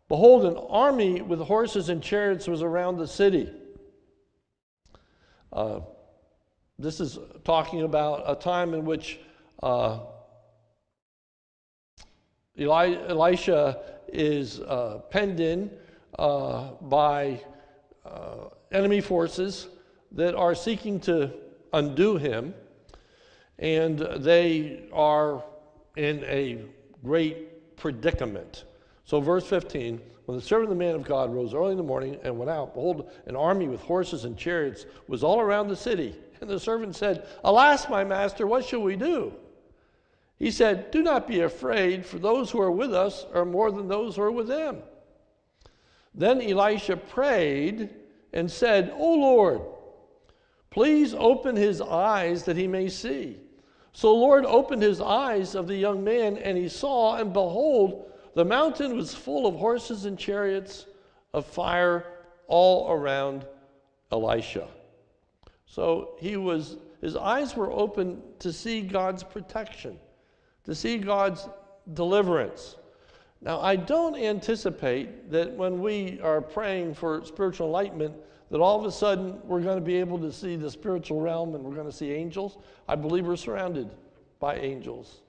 behold, 0.09 0.43
an 0.43 0.57
army 0.69 1.21
with 1.21 1.39
horses 1.39 1.87
and 1.87 2.03
chariots 2.03 2.47
was 2.47 2.61
around 2.61 2.97
the 2.97 3.07
city. 3.07 3.49
Uh, 5.53 5.79
this 6.77 6.99
is 6.99 7.17
talking 7.43 7.83
about 7.83 8.23
a 8.25 8.35
time 8.35 8.73
in 8.73 8.85
which 8.85 9.19
uh, 9.63 9.99
Eli- 12.59 13.07
Elisha 13.07 13.81
is 14.07 14.59
uh, 14.59 15.01
penned 15.09 15.39
in 15.39 15.71
uh, 16.17 16.71
by 16.81 17.41
uh, 18.05 18.49
enemy 18.71 19.01
forces 19.01 19.67
that 20.11 20.35
are 20.35 20.55
seeking 20.55 20.99
to 20.99 21.31
undo 21.73 22.17
him, 22.17 22.53
and 23.59 23.99
they 24.17 24.87
are 24.91 25.43
in 25.95 26.23
a 26.25 26.65
great 27.03 27.75
predicament. 27.77 28.65
So, 29.09 29.19
verse 29.19 29.43
15 29.47 29.99
when 30.25 30.37
the 30.37 30.43
servant 30.43 30.71
of 30.71 30.77
the 30.77 30.85
man 30.85 30.93
of 30.93 31.03
God 31.03 31.33
rose 31.33 31.55
early 31.55 31.71
in 31.71 31.77
the 31.77 31.83
morning 31.83 32.19
and 32.21 32.37
went 32.37 32.51
out, 32.51 32.75
behold, 32.75 33.09
an 33.25 33.35
army 33.35 33.67
with 33.67 33.81
horses 33.81 34.23
and 34.23 34.37
chariots 34.37 34.85
was 35.07 35.23
all 35.23 35.39
around 35.41 35.67
the 35.67 35.75
city. 35.75 36.15
And 36.39 36.47
the 36.47 36.59
servant 36.59 36.95
said, 36.95 37.25
Alas, 37.43 37.89
my 37.89 38.03
master, 38.03 38.45
what 38.45 38.63
shall 38.63 38.83
we 38.83 38.95
do? 38.95 39.33
He 40.37 40.51
said, 40.51 40.91
Do 40.91 41.01
not 41.01 41.27
be 41.27 41.39
afraid, 41.39 42.05
for 42.05 42.19
those 42.19 42.51
who 42.51 42.61
are 42.61 42.69
with 42.69 42.93
us 42.93 43.25
are 43.33 43.45
more 43.45 43.71
than 43.71 43.87
those 43.87 44.15
who 44.15 44.21
are 44.21 44.31
with 44.31 44.47
them. 44.47 44.77
Then 46.13 46.39
Elisha 46.39 46.95
prayed 46.95 47.89
and 48.31 48.51
said, 48.51 48.93
O 48.95 49.15
Lord, 49.15 49.61
please 50.69 51.15
open 51.15 51.55
his 51.55 51.81
eyes 51.81 52.43
that 52.43 52.57
he 52.57 52.67
may 52.67 52.89
see. 52.89 53.39
So 53.91 54.13
Lord 54.15 54.45
opened 54.45 54.83
his 54.83 55.01
eyes 55.01 55.55
of 55.55 55.65
the 55.65 55.77
young 55.77 56.03
man, 56.03 56.37
and 56.37 56.55
he 56.55 56.69
saw, 56.69 57.15
and 57.15 57.33
behold, 57.33 58.05
the 58.39 58.45
mountain 58.45 58.95
was 58.95 59.13
full 59.13 59.45
of 59.47 59.55
horses 59.57 60.05
and 60.05 60.17
chariots 60.17 60.85
of 61.33 61.45
fire 61.45 62.05
all 62.47 62.89
around 62.89 63.45
Elisha. 64.13 64.65
So 65.65 66.11
he 66.19 66.37
was 66.37 66.77
his 67.01 67.17
eyes 67.17 67.57
were 67.57 67.69
open 67.69 68.21
to 68.39 68.53
see 68.53 68.79
God's 68.79 69.23
protection, 69.23 69.99
to 70.63 70.73
see 70.73 70.97
God's 70.97 71.49
deliverance. 71.93 72.77
Now, 73.41 73.59
I 73.59 73.75
don't 73.75 74.15
anticipate 74.15 75.29
that 75.31 75.51
when 75.51 75.81
we 75.81 76.21
are 76.21 76.39
praying 76.39 76.93
for 76.93 77.25
spiritual 77.25 77.67
enlightenment, 77.67 78.15
that 78.51 78.61
all 78.61 78.79
of 78.79 78.85
a 78.85 78.91
sudden 78.93 79.37
we're 79.43 79.59
going 79.59 79.77
to 79.77 79.83
be 79.83 79.97
able 79.97 80.17
to 80.19 80.31
see 80.31 80.55
the 80.55 80.71
spiritual 80.71 81.19
realm 81.19 81.55
and 81.55 81.63
we're 81.65 81.75
going 81.75 81.91
to 81.91 81.91
see 81.91 82.13
angels. 82.13 82.57
I 82.87 82.95
believe 82.95 83.27
we're 83.27 83.35
surrounded 83.35 83.89
by 84.39 84.55
angels. 84.55 85.23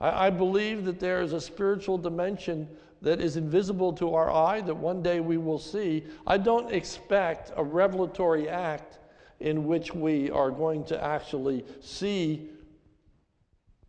I, 0.00 0.26
I 0.26 0.30
believe 0.30 0.84
that 0.84 1.00
there 1.00 1.22
is 1.22 1.32
a 1.32 1.40
spiritual 1.40 1.98
dimension 1.98 2.68
that 3.02 3.20
is 3.20 3.36
invisible 3.36 3.92
to 3.94 4.14
our 4.14 4.30
eye 4.30 4.60
that 4.62 4.74
one 4.74 5.02
day 5.02 5.20
we 5.20 5.36
will 5.36 5.58
see. 5.58 6.04
I 6.26 6.38
don't 6.38 6.72
expect 6.72 7.52
a 7.56 7.62
revelatory 7.62 8.48
act 8.48 8.98
in 9.40 9.66
which 9.66 9.94
we 9.94 10.30
are 10.30 10.50
going 10.50 10.84
to 10.84 11.02
actually 11.02 11.64
see 11.80 12.48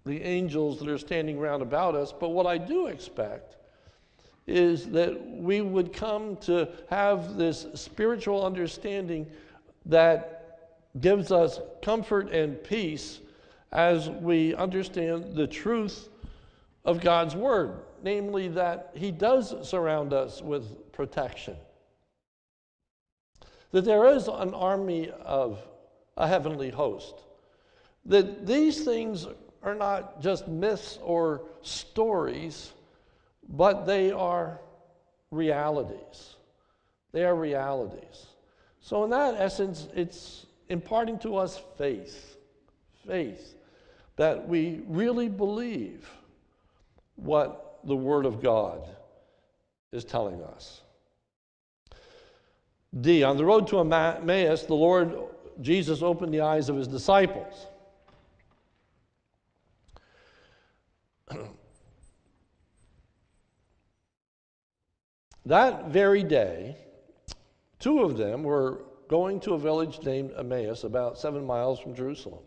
the 0.05 0.21
angels 0.21 0.79
that 0.79 0.89
are 0.89 0.97
standing 0.97 1.39
round 1.39 1.61
about 1.61 1.95
us. 1.95 2.13
But 2.17 2.29
what 2.29 2.45
I 2.45 2.57
do 2.57 2.87
expect 2.87 3.57
is 4.45 4.87
that 4.89 5.21
we 5.27 5.61
would 5.61 5.91
come 5.91 6.37
to 6.37 6.69
have 6.89 7.35
this 7.35 7.67
spiritual 7.73 8.45
understanding 8.45 9.27
that 9.85 10.69
gives 11.01 11.31
us 11.31 11.59
comfort 11.81 12.31
and 12.31 12.61
peace 12.63 13.19
as 13.71 14.09
we 14.09 14.55
understand 14.55 15.35
the 15.35 15.47
truth 15.47 16.09
of 16.85 17.01
God's 17.01 17.35
Word, 17.35 17.73
namely 18.03 18.47
that 18.49 18.91
He 18.95 19.11
does 19.11 19.53
surround 19.67 20.13
us 20.13 20.41
with 20.41 20.91
protection. 20.91 21.55
That 23.71 23.83
there 23.83 24.05
is 24.05 24.27
an 24.27 24.53
army 24.53 25.11
of 25.23 25.59
a 26.15 26.27
heavenly 26.27 26.69
host. 26.69 27.15
That 28.05 28.47
these 28.47 28.85
things 28.85 29.27
are 29.61 29.75
not 29.75 30.21
just 30.21 30.47
myths 30.47 30.97
or 31.03 31.41
stories, 31.61 32.71
but 33.49 33.85
they 33.85 34.11
are 34.11 34.61
realities. 35.29 36.35
They 37.11 37.25
are 37.25 37.35
realities. 37.35 38.27
So, 38.79 39.03
in 39.03 39.09
that 39.09 39.35
essence, 39.35 39.89
it's 39.93 40.45
imparting 40.69 41.19
to 41.19 41.35
us 41.35 41.61
faith. 41.77 42.37
Faith 43.05 43.56
that 44.17 44.47
we 44.47 44.81
really 44.87 45.29
believe 45.29 46.09
what 47.15 47.79
the 47.83 47.95
Word 47.95 48.25
of 48.25 48.41
God 48.41 48.87
is 49.91 50.03
telling 50.03 50.43
us. 50.43 50.81
D. 52.99 53.23
On 53.23 53.37
the 53.37 53.45
road 53.45 53.67
to 53.67 53.79
Emmaus, 53.79 54.63
the 54.63 54.73
Lord 54.73 55.15
Jesus 55.61 56.01
opened 56.01 56.33
the 56.33 56.41
eyes 56.41 56.67
of 56.69 56.75
his 56.75 56.87
disciples. 56.87 57.67
that 65.45 65.89
very 65.89 66.23
day, 66.23 66.75
two 67.79 67.99
of 68.01 68.17
them 68.17 68.41
were 68.43 68.81
going 69.07 69.39
to 69.41 69.53
a 69.53 69.59
village 69.59 70.01
named 70.03 70.31
Emmaus, 70.37 70.83
about 70.83 71.17
seven 71.17 71.45
miles 71.45 71.79
from 71.79 71.95
Jerusalem. 71.95 72.43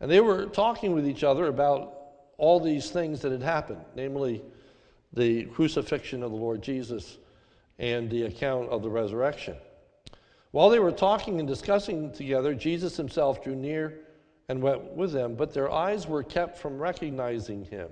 And 0.00 0.10
they 0.10 0.20
were 0.20 0.46
talking 0.46 0.94
with 0.94 1.06
each 1.08 1.24
other 1.24 1.46
about 1.46 1.94
all 2.38 2.60
these 2.60 2.90
things 2.90 3.20
that 3.20 3.32
had 3.32 3.42
happened, 3.42 3.84
namely 3.94 4.42
the 5.12 5.44
crucifixion 5.44 6.22
of 6.22 6.30
the 6.30 6.36
Lord 6.36 6.62
Jesus 6.62 7.18
and 7.78 8.10
the 8.10 8.24
account 8.24 8.68
of 8.68 8.82
the 8.82 8.90
resurrection. 8.90 9.56
While 10.50 10.70
they 10.70 10.78
were 10.78 10.92
talking 10.92 11.38
and 11.38 11.48
discussing 11.48 12.12
together, 12.12 12.54
Jesus 12.54 12.96
himself 12.96 13.42
drew 13.42 13.54
near 13.54 14.00
and 14.48 14.62
went 14.62 14.92
with 14.92 15.12
them, 15.12 15.34
but 15.34 15.52
their 15.52 15.70
eyes 15.70 16.06
were 16.06 16.22
kept 16.22 16.58
from 16.58 16.78
recognizing 16.78 17.64
him. 17.64 17.88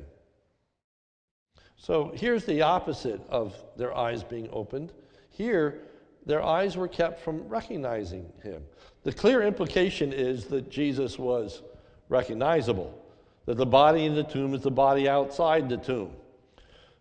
So 1.77 2.13
here's 2.15 2.45
the 2.45 2.63
opposite 2.63 3.21
of 3.29 3.55
their 3.77 3.95
eyes 3.95 4.23
being 4.23 4.49
opened. 4.53 4.93
Here, 5.31 5.83
their 6.25 6.43
eyes 6.43 6.77
were 6.77 6.89
kept 6.89 7.21
from 7.21 7.47
recognizing 7.49 8.33
him. 8.43 8.63
The 9.03 9.13
clear 9.13 9.43
implication 9.43 10.13
is 10.13 10.47
that 10.47 10.71
Jesus 10.71 11.19
was 11.19 11.63
recognizable, 12.09 12.99
that 13.47 13.57
the 13.57 13.67
body 13.67 14.05
in 14.05 14.15
the 14.15 14.25
tomb 14.25 14.55
is 14.55 14.63
the 14.63 14.71
body 14.71 15.09
outside 15.09 15.69
the 15.69 15.77
tomb. 15.77 16.13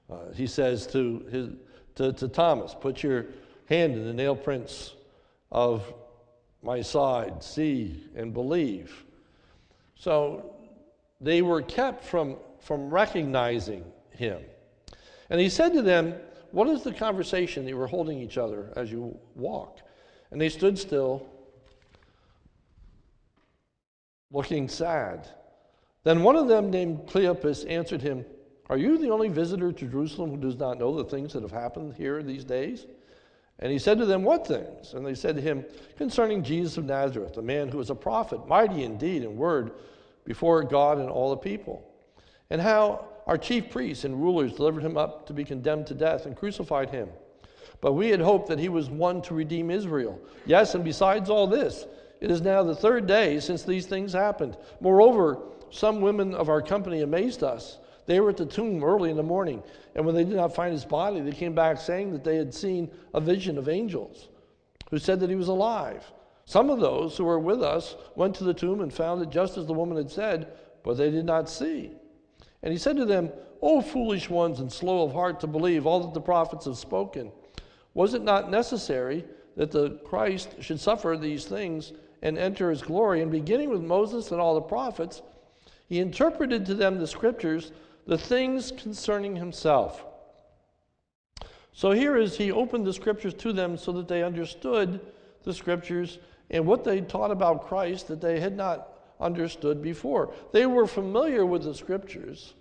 Uh, 0.10 0.32
he 0.34 0.48
says 0.48 0.86
to, 0.88 1.26
his, 1.32 1.50
to, 1.96 2.14
to 2.14 2.28
Thomas, 2.28 2.76
Put 2.80 3.04
your 3.04 3.28
hand 3.68 3.96
in 3.96 4.06
the 4.06 4.14
nail 4.14 4.36
prints 4.36 4.94
of 5.52 5.94
my 6.62 6.82
side, 6.82 7.44
see 7.44 8.10
and 8.16 8.34
believe. 8.34 9.04
So 9.96 10.56
they 11.22 11.42
were 11.42 11.62
kept 11.62 12.04
from, 12.04 12.38
from 12.60 12.90
recognizing 12.90 13.86
him. 14.12 14.42
And 15.30 15.40
he 15.40 15.50
said 15.50 15.74
to 15.74 15.82
them, 15.82 16.16
What 16.52 16.68
is 16.68 16.84
the 16.84 16.94
conversation 16.94 17.64
that 17.64 17.70
you 17.70 17.78
were 17.78 17.88
holding 17.88 18.20
each 18.20 18.38
other 18.38 18.72
as 18.76 18.92
you 18.92 19.18
walk? 19.36 19.80
And 20.32 20.42
they 20.42 20.50
stood 20.50 20.78
still 20.78 21.28
looking 24.34 24.68
sad. 24.68 25.30
Then 26.04 26.24
one 26.24 26.36
of 26.36 26.50
them, 26.50 26.70
named 26.70 27.08
Cleopas, 27.08 27.70
answered 27.70 28.02
him, 28.02 28.26
Are 28.70 28.78
you 28.78 28.98
the 28.98 29.12
only 29.12 29.30
visitor 29.30 29.72
to 29.72 29.88
Jerusalem 29.88 30.32
who 30.32 30.38
does 30.38 30.58
not 30.58 30.80
know 30.80 30.98
the 30.98 31.10
things 31.10 31.32
that 31.34 31.44
have 31.44 31.52
happened 31.52 31.94
here 31.94 32.22
these 32.22 32.44
days? 32.44 32.86
And 33.60 33.72
he 33.72 33.80
said 33.80 33.98
to 34.00 34.06
them, 34.06 34.24
What 34.24 34.46
things? 34.46 34.94
And 34.94 35.06
they 35.06 35.16
said 35.16 35.36
to 35.36 35.42
him, 35.42 35.64
Concerning 35.96 36.44
Jesus 36.44 36.78
of 36.78 36.86
Nazareth, 36.86 37.38
a 37.38 37.42
man 37.42 37.70
who 37.70 37.78
was 37.78 37.92
a 37.92 37.96
prophet, 37.96 38.46
mighty 38.48 38.84
indeed 38.84 39.24
in 39.24 39.38
word 39.38 39.72
before 40.26 40.64
God 40.64 40.98
and 40.98 41.10
all 41.10 41.30
the 41.30 41.38
people. 41.38 41.90
And 42.50 42.60
how 42.60 43.06
our 43.28 43.38
chief 43.38 43.70
priests 43.70 44.04
and 44.04 44.22
rulers 44.22 44.54
delivered 44.54 44.84
him 44.84 44.98
up 44.98 45.26
to 45.28 45.34
be 45.34 45.46
condemned 45.46 45.88
to 45.88 45.94
death 45.94 46.26
and 46.26 46.36
crucified 46.36 46.90
him. 46.90 47.10
But 47.80 47.94
we 47.94 48.10
had 48.10 48.20
hoped 48.20 48.48
that 48.48 48.60
he 48.60 48.70
was 48.70 48.90
one 48.90 49.22
to 49.24 49.34
redeem 49.34 49.70
Israel. 49.70 50.20
Yes, 50.46 50.76
and 50.76 50.84
besides 50.84 51.30
all 51.30 51.48
this, 51.48 51.86
it 52.24 52.32
is 52.32 52.42
now 52.42 52.64
the 52.64 52.74
third 52.74 53.06
day 53.06 53.38
since 53.42 53.64
these 53.64 53.86
things 53.86 54.14
happened. 54.14 54.56
Moreover, 54.80 55.40
some 55.72 56.00
women 56.00 56.34
of 56.34 56.48
our 56.48 56.62
company 56.62 57.02
amazed 57.02 57.44
us. 57.44 57.80
They 58.06 58.22
were 58.22 58.30
at 58.30 58.38
the 58.38 58.46
tomb 58.46 58.82
early 58.82 59.10
in 59.10 59.18
the 59.18 59.24
morning, 59.24 59.62
and 59.94 60.06
when 60.06 60.16
they 60.16 60.24
did 60.24 60.38
not 60.38 60.56
find 60.56 60.72
his 60.72 60.86
body, 60.86 61.20
they 61.20 61.34
came 61.34 61.54
back 61.54 61.78
saying 61.78 62.14
that 62.14 62.24
they 62.24 62.38
had 62.38 62.54
seen 62.54 62.90
a 63.14 63.20
vision 63.20 63.58
of 63.58 63.68
angels 63.68 64.30
who 64.90 65.00
said 65.00 65.20
that 65.20 65.30
he 65.30 65.36
was 65.36 65.50
alive. 65.50 66.10
Some 66.46 66.70
of 66.70 66.80
those 66.80 67.18
who 67.18 67.26
were 67.26 67.40
with 67.40 67.62
us 67.62 67.98
went 68.16 68.36
to 68.36 68.46
the 68.46 68.54
tomb 68.54 68.80
and 68.80 68.94
found 68.94 69.22
it 69.22 69.30
just 69.30 69.58
as 69.58 69.66
the 69.66 69.74
woman 69.74 69.98
had 69.98 70.10
said, 70.10 70.54
but 70.82 70.96
they 70.96 71.12
did 71.12 71.26
not 71.26 71.50
see. 71.50 71.92
And 72.62 72.72
he 72.72 72.80
said 72.80 72.96
to 72.96 73.06
them, 73.06 73.34
O 73.62 73.82
foolish 73.82 74.30
ones 74.30 74.62
and 74.62 74.72
slow 74.72 75.04
of 75.04 75.12
heart 75.12 75.42
to 75.42 75.48
believe 75.48 75.86
all 75.86 76.00
that 76.00 76.14
the 76.14 76.22
prophets 76.22 76.68
have 76.68 76.78
spoken. 76.78 77.34
Was 77.94 78.14
it 78.14 78.24
not 78.24 78.50
necessary 78.50 79.26
that 79.58 79.72
the 79.72 80.00
Christ 80.06 80.56
should 80.62 80.80
suffer 80.80 81.18
these 81.18 81.44
things 81.44 81.92
and 82.24 82.38
enter 82.38 82.72
his 82.72 82.82
glory. 82.82 83.22
And 83.22 83.30
beginning 83.30 83.70
with 83.70 83.84
Moses 83.84 84.32
and 84.32 84.42
all 84.42 84.56
the 84.56 84.62
prophets, 84.62 85.22
he 85.88 86.00
interpreted 86.00 86.66
to 86.66 86.74
them 86.74 86.98
the 86.98 87.06
scriptures, 87.06 87.72
the 88.08 88.18
things 88.18 88.72
concerning 88.72 89.36
himself. 89.36 90.04
So 91.74 91.92
here 91.92 92.18
is 92.18 92.38
he 92.38 92.52
opened 92.52 92.88
the 92.88 92.94
scriptures 92.94 93.34
to 93.36 93.52
them 93.52 93.78
so 93.78 93.92
that 93.92 94.08
they 94.08 94.24
understood 94.24 95.02
the 95.44 95.54
scriptures 95.54 96.20
and 96.50 96.66
what 96.66 96.84
they 96.84 97.02
taught 97.02 97.32
about 97.32 97.68
Christ 97.68 98.08
that 98.08 98.22
they 98.22 98.40
had 98.40 98.56
not 98.56 98.90
understood 99.20 99.82
before. 99.82 100.34
They 100.52 100.66
were 100.66 100.88
familiar 100.88 101.46
with 101.46 101.64
the 101.64 101.74
scriptures, 101.74 102.54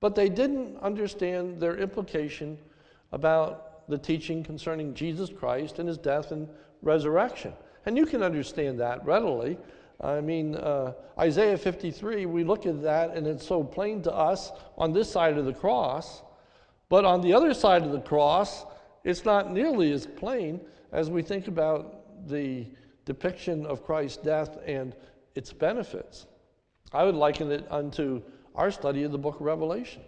but 0.00 0.14
they 0.14 0.28
didn't 0.28 0.78
understand 0.78 1.60
their 1.60 1.76
implication 1.78 2.58
about 3.12 3.88
the 3.88 3.98
teaching 3.98 4.44
concerning 4.44 4.94
Jesus 4.94 5.30
Christ 5.30 5.78
and 5.78 5.88
his 5.88 5.98
death 5.98 6.32
and 6.32 6.48
resurrection. 6.82 7.52
And 7.86 7.96
you 7.96 8.04
can 8.04 8.22
understand 8.22 8.80
that 8.80 9.04
readily. 9.06 9.56
I 10.00 10.20
mean, 10.20 10.56
uh, 10.56 10.92
Isaiah 11.18 11.56
53, 11.56 12.26
we 12.26 12.44
look 12.44 12.66
at 12.66 12.82
that 12.82 13.16
and 13.16 13.26
it's 13.26 13.46
so 13.46 13.64
plain 13.64 14.02
to 14.02 14.12
us 14.12 14.50
on 14.76 14.92
this 14.92 15.10
side 15.10 15.38
of 15.38 15.46
the 15.46 15.54
cross. 15.54 16.22
But 16.88 17.04
on 17.04 17.20
the 17.20 17.32
other 17.32 17.54
side 17.54 17.82
of 17.82 17.92
the 17.92 18.00
cross, 18.00 18.66
it's 19.04 19.24
not 19.24 19.52
nearly 19.52 19.92
as 19.92 20.06
plain 20.06 20.60
as 20.92 21.10
we 21.10 21.22
think 21.22 21.48
about 21.48 22.28
the 22.28 22.66
depiction 23.04 23.64
of 23.66 23.84
Christ's 23.84 24.18
death 24.18 24.58
and 24.66 24.94
its 25.34 25.52
benefits. 25.52 26.26
I 26.92 27.04
would 27.04 27.14
liken 27.14 27.50
it 27.50 27.66
unto 27.70 28.22
our 28.54 28.70
study 28.70 29.04
of 29.04 29.12
the 29.12 29.18
book 29.18 29.36
of 29.36 29.42
Revelation. 29.42 30.02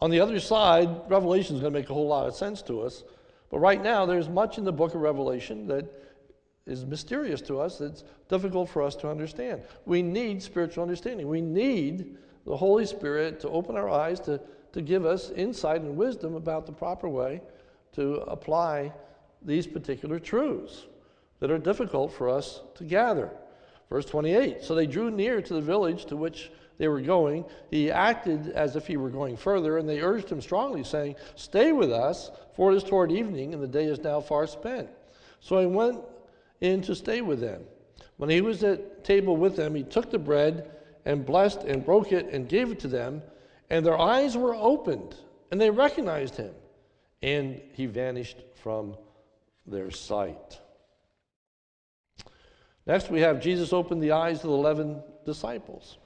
On 0.00 0.10
the 0.10 0.20
other 0.20 0.38
side, 0.40 0.88
Revelation 1.08 1.56
is 1.56 1.60
going 1.60 1.72
to 1.72 1.78
make 1.78 1.90
a 1.90 1.94
whole 1.94 2.06
lot 2.06 2.26
of 2.26 2.34
sense 2.34 2.62
to 2.62 2.82
us. 2.82 3.02
But 3.50 3.60
right 3.60 3.82
now, 3.82 4.04
there's 4.06 4.28
much 4.28 4.58
in 4.58 4.64
the 4.64 4.72
book 4.72 4.94
of 4.94 5.00
Revelation 5.00 5.66
that 5.68 5.86
is 6.66 6.84
mysterious 6.84 7.40
to 7.42 7.60
us, 7.60 7.78
that's 7.78 8.04
difficult 8.28 8.68
for 8.68 8.82
us 8.82 8.94
to 8.96 9.08
understand. 9.08 9.62
We 9.86 10.02
need 10.02 10.42
spiritual 10.42 10.82
understanding. 10.82 11.26
We 11.26 11.40
need 11.40 12.16
the 12.44 12.56
Holy 12.56 12.84
Spirit 12.84 13.40
to 13.40 13.48
open 13.48 13.76
our 13.76 13.88
eyes, 13.88 14.20
to, 14.20 14.40
to 14.72 14.82
give 14.82 15.06
us 15.06 15.30
insight 15.30 15.80
and 15.80 15.96
wisdom 15.96 16.34
about 16.34 16.66
the 16.66 16.72
proper 16.72 17.08
way 17.08 17.40
to 17.92 18.16
apply 18.22 18.92
these 19.42 19.66
particular 19.66 20.18
truths 20.18 20.86
that 21.40 21.50
are 21.50 21.58
difficult 21.58 22.12
for 22.12 22.28
us 22.28 22.60
to 22.74 22.84
gather. 22.84 23.30
Verse 23.88 24.04
28 24.04 24.62
So 24.62 24.74
they 24.74 24.86
drew 24.86 25.10
near 25.10 25.40
to 25.40 25.54
the 25.54 25.60
village 25.60 26.04
to 26.06 26.16
which 26.16 26.50
they 26.78 26.88
were 26.88 27.00
going. 27.00 27.44
He 27.70 27.90
acted 27.90 28.50
as 28.50 28.76
if 28.76 28.86
he 28.86 28.96
were 28.96 29.10
going 29.10 29.36
further, 29.36 29.78
and 29.78 29.88
they 29.88 30.00
urged 30.00 30.30
him 30.30 30.40
strongly, 30.40 30.84
saying, 30.84 31.16
Stay 31.34 31.72
with 31.72 31.92
us, 31.92 32.30
for 32.54 32.72
it 32.72 32.76
is 32.76 32.84
toward 32.84 33.12
evening, 33.12 33.52
and 33.52 33.62
the 33.62 33.68
day 33.68 33.84
is 33.84 33.98
now 33.98 34.20
far 34.20 34.46
spent. 34.46 34.88
So 35.40 35.60
he 35.60 35.66
went 35.66 36.00
in 36.60 36.80
to 36.82 36.94
stay 36.94 37.20
with 37.20 37.40
them. 37.40 37.62
When 38.16 38.30
he 38.30 38.40
was 38.40 38.64
at 38.64 39.04
table 39.04 39.36
with 39.36 39.56
them, 39.56 39.74
he 39.74 39.82
took 39.82 40.10
the 40.10 40.18
bread 40.18 40.70
and 41.04 41.26
blessed 41.26 41.62
and 41.62 41.84
broke 41.84 42.12
it 42.12 42.26
and 42.32 42.48
gave 42.48 42.70
it 42.70 42.80
to 42.80 42.88
them, 42.88 43.22
and 43.70 43.84
their 43.84 43.98
eyes 43.98 44.36
were 44.36 44.54
opened, 44.54 45.16
and 45.50 45.60
they 45.60 45.70
recognized 45.70 46.36
him, 46.36 46.54
and 47.22 47.60
he 47.72 47.86
vanished 47.86 48.38
from 48.62 48.96
their 49.66 49.90
sight. 49.90 50.60
Next, 52.86 53.10
we 53.10 53.20
have 53.20 53.40
Jesus 53.40 53.72
opened 53.72 54.02
the 54.02 54.12
eyes 54.12 54.36
of 54.38 54.50
the 54.50 54.56
11 54.56 55.02
disciples. 55.26 55.98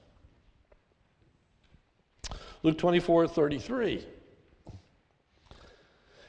Luke 2.63 2.79
24 2.79 3.29
33. 3.29 4.07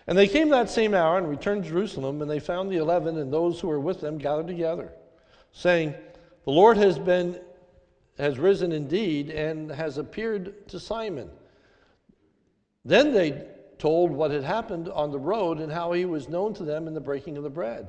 And 0.05 0.17
they 0.17 0.27
came 0.27 0.49
that 0.49 0.69
same 0.69 0.93
hour 0.93 1.17
and 1.17 1.29
returned 1.29 1.63
to 1.63 1.69
Jerusalem, 1.69 2.21
and 2.21 2.29
they 2.29 2.39
found 2.39 2.69
the 2.69 2.77
eleven 2.77 3.17
and 3.17 3.31
those 3.31 3.59
who 3.59 3.69
were 3.69 3.79
with 3.79 4.01
them 4.01 4.17
gathered 4.17 4.47
together, 4.47 4.91
saying, 5.53 5.93
The 6.43 6.51
Lord 6.51 6.77
has 6.77 6.99
been 6.99 7.39
has 8.17 8.37
risen 8.37 8.71
indeed 8.71 9.29
and 9.29 9.71
has 9.71 9.97
appeared 9.97 10.67
to 10.67 10.79
Simon. 10.79 11.29
Then 12.85 13.11
they 13.13 13.47
told 13.79 14.11
what 14.11 14.31
had 14.31 14.43
happened 14.43 14.89
on 14.89 15.11
the 15.11 15.19
road 15.19 15.59
and 15.59 15.71
how 15.71 15.93
he 15.93 16.05
was 16.05 16.29
known 16.29 16.53
to 16.55 16.63
them 16.63 16.87
in 16.87 16.93
the 16.93 17.01
breaking 17.01 17.37
of 17.37 17.43
the 17.43 17.49
bread. 17.49 17.87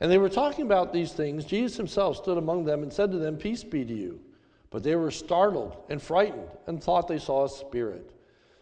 And 0.00 0.10
they 0.10 0.18
were 0.18 0.28
talking 0.28 0.64
about 0.64 0.92
these 0.92 1.12
things. 1.12 1.44
Jesus 1.44 1.76
himself 1.76 2.16
stood 2.16 2.38
among 2.38 2.64
them 2.64 2.82
and 2.82 2.92
said 2.92 3.10
to 3.12 3.18
them, 3.18 3.36
Peace 3.36 3.64
be 3.64 3.84
to 3.84 3.94
you. 3.94 4.20
But 4.70 4.82
they 4.82 4.96
were 4.96 5.10
startled 5.10 5.76
and 5.88 6.02
frightened 6.02 6.48
and 6.66 6.82
thought 6.82 7.08
they 7.08 7.18
saw 7.18 7.44
a 7.44 7.48
spirit. 7.48 8.10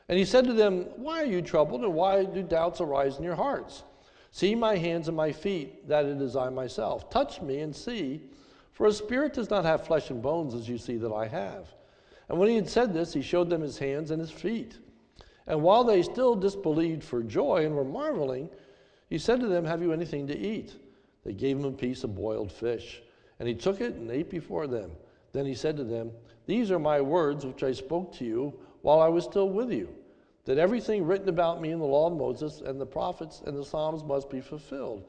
And 0.09 0.19
he 0.19 0.25
said 0.25 0.45
to 0.47 0.53
them, 0.53 0.83
Why 0.97 1.23
are 1.23 1.27
you 1.27 1.40
troubled, 1.40 1.83
and 1.83 1.95
why 1.95 2.25
do 2.25 2.43
doubts 2.43 2.81
arise 2.81 3.17
in 3.17 3.25
your 3.25 3.37
hearts? 3.37 3.85
See 4.31 4.55
my 4.55 4.77
hands 4.77 5.09
and 5.09 5.17
my 5.17 5.33
feet, 5.33 5.88
that 5.88 6.05
it 6.05 6.21
is 6.21 6.37
I 6.37 6.51
myself. 6.51 7.09
Touch 7.09 7.40
me 7.40 7.61
and 7.61 7.75
see, 7.75 8.21
for 8.73 8.87
a 8.87 8.93
spirit 8.93 9.33
does 9.33 9.49
not 9.49 9.64
have 9.64 9.87
flesh 9.87 10.11
and 10.11 10.21
bones 10.21 10.55
as 10.55 10.69
you 10.69 10.77
see 10.77 10.97
that 10.97 11.12
I 11.12 11.27
have. 11.29 11.69
And 12.29 12.38
when 12.38 12.49
he 12.49 12.57
had 12.57 12.69
said 12.69 12.93
this, 12.93 13.12
he 13.12 13.23
showed 13.23 13.49
them 13.49 13.61
his 13.61 13.79
hands 13.79 14.11
and 14.11 14.21
his 14.21 14.31
feet. 14.31 14.79
And 15.47 15.62
while 15.62 15.85
they 15.85 16.03
still 16.03 16.35
disbelieved 16.35 17.05
for 17.05 17.23
joy 17.23 17.64
and 17.64 17.75
were 17.75 17.85
marveling, 17.85 18.51
he 19.09 19.19
said 19.19 19.40
to 19.40 19.47
them, 19.47 19.64
Have 19.64 19.83
you 19.83 19.93
anything 19.93 20.27
to 20.27 20.37
eat? 20.37 20.75
They 21.25 21.33
gave 21.33 21.59
him 21.59 21.67
a 21.67 21.73
piece 21.73 22.03
of 22.03 22.17
boiled 22.17 22.51
fish. 22.51 23.03
And 23.38 23.49
he 23.49 23.55
took 23.55 23.81
it 23.81 23.95
and 23.95 24.11
ate 24.11 24.31
before 24.31 24.67
them. 24.67 24.93
Then 25.35 25.44
he 25.44 25.55
said 25.55 25.77
to 25.77 25.85
them, 25.85 26.12
These 26.47 26.70
are 26.70 26.79
my 26.79 27.01
words 27.01 27.44
which 27.44 27.64
I 27.64 27.73
spoke 27.73 28.14
to 28.14 28.25
you 28.25 28.55
while 28.81 29.01
I 29.01 29.09
was 29.09 29.25
still 29.25 29.51
with 29.51 29.70
you, 29.73 29.88
that 30.44 30.59
everything 30.59 31.05
written 31.05 31.29
about 31.29 31.61
me 31.61 31.73
in 31.73 31.81
the 31.81 31.85
law 31.85 32.07
of 32.07 32.16
Moses 32.16 32.62
and 32.64 32.81
the 32.81 32.87
prophets 32.87 33.42
and 33.44 33.57
the 33.57 33.64
Psalms 33.64 34.05
must 34.05 34.31
be 34.31 34.40
fulfilled. 34.40 35.05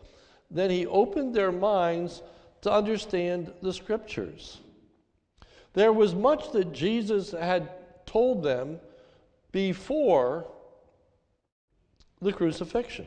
Then 0.50 0.72
he 0.72 0.88
opened 0.88 1.34
their 1.36 1.52
minds 1.52 2.24
to 2.62 2.72
understand 2.72 3.54
the 3.62 3.72
scriptures. 3.72 4.62
There 5.74 5.94
was 5.94 6.16
much 6.16 6.52
that 6.54 6.74
Jesus 6.74 7.32
had 7.32 7.70
told 8.08 8.42
them 8.42 8.80
before 9.52 10.48
the 12.20 12.34
crucifixion. 12.34 13.06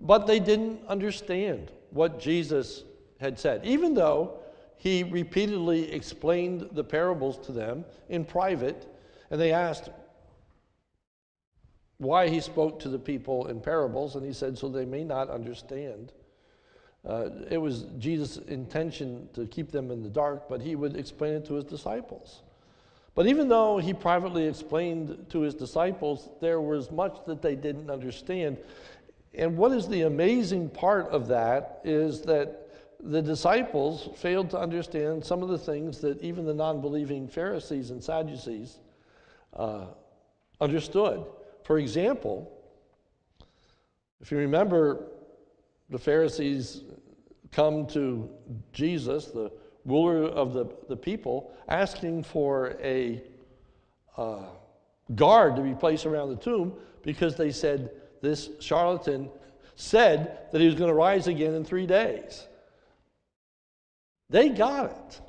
But 0.00 0.26
they 0.26 0.40
didn't 0.40 0.84
understand 0.88 1.70
what 1.90 2.18
Jesus 2.18 2.82
had 3.22 3.38
said, 3.38 3.64
even 3.64 3.94
though 3.94 4.40
he 4.76 5.04
repeatedly 5.04 5.90
explained 5.92 6.68
the 6.72 6.84
parables 6.84 7.38
to 7.46 7.52
them 7.52 7.84
in 8.08 8.24
private, 8.24 8.86
and 9.30 9.40
they 9.40 9.52
asked 9.52 9.88
why 11.98 12.28
he 12.28 12.40
spoke 12.40 12.80
to 12.80 12.88
the 12.88 12.98
people 12.98 13.46
in 13.46 13.60
parables, 13.60 14.16
and 14.16 14.26
he 14.26 14.32
said, 14.32 14.58
so 14.58 14.68
they 14.68 14.84
may 14.84 15.04
not 15.04 15.30
understand. 15.30 16.12
Uh, 17.08 17.28
it 17.48 17.58
was 17.58 17.86
Jesus' 17.98 18.38
intention 18.48 19.28
to 19.34 19.46
keep 19.46 19.70
them 19.70 19.92
in 19.92 20.02
the 20.02 20.08
dark, 20.08 20.48
but 20.48 20.60
he 20.60 20.74
would 20.74 20.96
explain 20.96 21.34
it 21.34 21.44
to 21.46 21.54
his 21.54 21.64
disciples. 21.64 22.42
But 23.14 23.26
even 23.26 23.48
though 23.48 23.78
he 23.78 23.94
privately 23.94 24.48
explained 24.48 25.26
to 25.30 25.40
his 25.42 25.54
disciples, 25.54 26.28
there 26.40 26.60
was 26.60 26.90
much 26.90 27.18
that 27.26 27.40
they 27.40 27.54
didn't 27.54 27.90
understand. 27.90 28.58
And 29.34 29.56
what 29.56 29.70
is 29.72 29.86
the 29.86 30.02
amazing 30.02 30.70
part 30.70 31.08
of 31.10 31.28
that 31.28 31.80
is 31.84 32.22
that 32.22 32.61
the 33.02 33.20
disciples 33.20 34.08
failed 34.16 34.50
to 34.50 34.58
understand 34.58 35.24
some 35.24 35.42
of 35.42 35.48
the 35.48 35.58
things 35.58 35.98
that 36.00 36.20
even 36.22 36.44
the 36.44 36.54
non 36.54 36.80
believing 36.80 37.26
Pharisees 37.26 37.90
and 37.90 38.02
Sadducees 38.02 38.78
uh, 39.54 39.86
understood. 40.60 41.24
For 41.64 41.78
example, 41.78 42.50
if 44.20 44.30
you 44.30 44.38
remember, 44.38 45.04
the 45.90 45.98
Pharisees 45.98 46.82
come 47.50 47.86
to 47.88 48.30
Jesus, 48.72 49.26
the 49.26 49.50
ruler 49.84 50.24
of 50.24 50.52
the, 50.52 50.66
the 50.88 50.96
people, 50.96 51.52
asking 51.68 52.22
for 52.22 52.76
a 52.82 53.22
uh, 54.16 54.44
guard 55.16 55.56
to 55.56 55.62
be 55.62 55.74
placed 55.74 56.06
around 56.06 56.30
the 56.30 56.36
tomb 56.36 56.72
because 57.02 57.36
they 57.36 57.50
said 57.50 57.90
this 58.20 58.50
charlatan 58.60 59.28
said 59.74 60.38
that 60.52 60.60
he 60.60 60.66
was 60.66 60.76
going 60.76 60.88
to 60.88 60.94
rise 60.94 61.26
again 61.26 61.54
in 61.54 61.64
three 61.64 61.86
days. 61.86 62.46
They 64.32 64.48
got 64.48 64.86
it. 64.86 65.20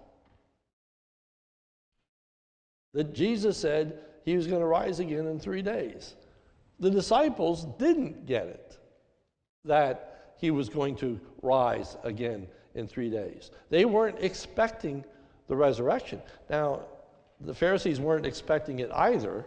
That 2.93 3.13
Jesus 3.13 3.57
said 3.57 3.99
he 4.23 4.37
was 4.37 4.47
going 4.47 4.61
to 4.61 4.65
rise 4.65 4.99
again 4.99 5.27
in 5.27 5.39
three 5.39 5.61
days. 5.61 6.15
The 6.79 6.89
disciples 6.89 7.65
didn't 7.77 8.25
get 8.25 8.47
it, 8.47 8.77
that 9.65 10.35
he 10.39 10.51
was 10.51 10.69
going 10.69 10.95
to 10.97 11.19
rise 11.41 11.97
again 12.03 12.47
in 12.75 12.87
three 12.87 13.09
days. 13.09 13.51
They 13.69 13.83
weren't 13.83 14.19
expecting 14.19 15.03
the 15.47 15.55
resurrection. 15.55 16.21
Now, 16.49 16.83
the 17.41 17.53
Pharisees 17.53 17.99
weren't 17.99 18.25
expecting 18.25 18.79
it 18.79 18.89
either. 18.93 19.45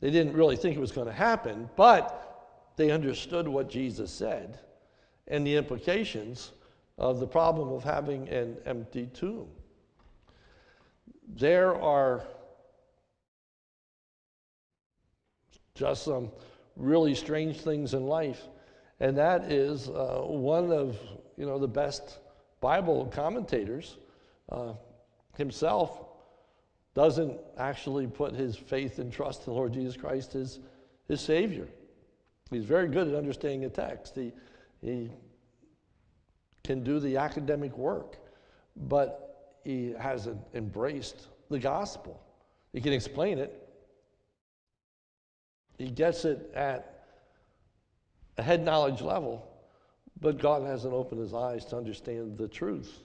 They 0.00 0.10
didn't 0.10 0.34
really 0.34 0.56
think 0.56 0.76
it 0.76 0.80
was 0.80 0.92
going 0.92 1.06
to 1.06 1.12
happen, 1.12 1.70
but 1.76 2.72
they 2.76 2.90
understood 2.90 3.46
what 3.46 3.70
Jesus 3.70 4.10
said 4.10 4.58
and 5.28 5.46
the 5.46 5.54
implications 5.54 6.52
of 6.98 7.20
the 7.20 7.26
problem 7.26 7.68
of 7.70 7.84
having 7.84 8.28
an 8.28 8.56
empty 8.64 9.06
tomb. 9.12 9.48
There 11.28 11.74
are 11.74 12.24
just 15.74 16.04
some 16.04 16.30
really 16.76 17.14
strange 17.14 17.60
things 17.60 17.94
in 17.94 18.06
life, 18.06 18.42
and 19.00 19.16
that 19.18 19.50
is 19.52 19.88
uh, 19.88 20.22
one 20.24 20.72
of 20.72 20.96
you 21.36 21.44
know 21.46 21.58
the 21.58 21.68
best 21.68 22.18
Bible 22.60 23.06
commentators 23.06 23.98
uh, 24.50 24.72
himself 25.36 26.06
doesn't 26.94 27.38
actually 27.58 28.06
put 28.06 28.34
his 28.34 28.56
faith 28.56 28.98
and 28.98 29.12
trust 29.12 29.46
in 29.46 29.52
the 29.52 29.58
Lord 29.58 29.74
Jesus 29.74 29.96
Christ 29.96 30.34
as 30.34 30.60
his 31.08 31.20
Savior. 31.20 31.68
He's 32.50 32.64
very 32.64 32.88
good 32.88 33.08
at 33.08 33.14
understanding 33.14 33.60
the 33.60 33.68
text. 33.68 34.14
He, 34.14 34.32
he 34.80 35.10
can 36.66 36.82
do 36.82 36.98
the 36.98 37.16
academic 37.16 37.76
work, 37.78 38.16
but 38.88 39.58
he 39.64 39.94
hasn't 39.98 40.40
embraced 40.54 41.28
the 41.48 41.58
gospel. 41.58 42.20
He 42.72 42.80
can 42.80 42.92
explain 42.92 43.38
it, 43.38 43.62
he 45.78 45.90
gets 45.90 46.24
it 46.24 46.50
at 46.54 47.04
a 48.38 48.42
head 48.42 48.64
knowledge 48.64 49.00
level, 49.00 49.46
but 50.20 50.38
God 50.38 50.62
hasn't 50.62 50.92
opened 50.92 51.20
his 51.20 51.34
eyes 51.34 51.64
to 51.66 51.76
understand 51.76 52.36
the 52.36 52.48
truth 52.48 53.02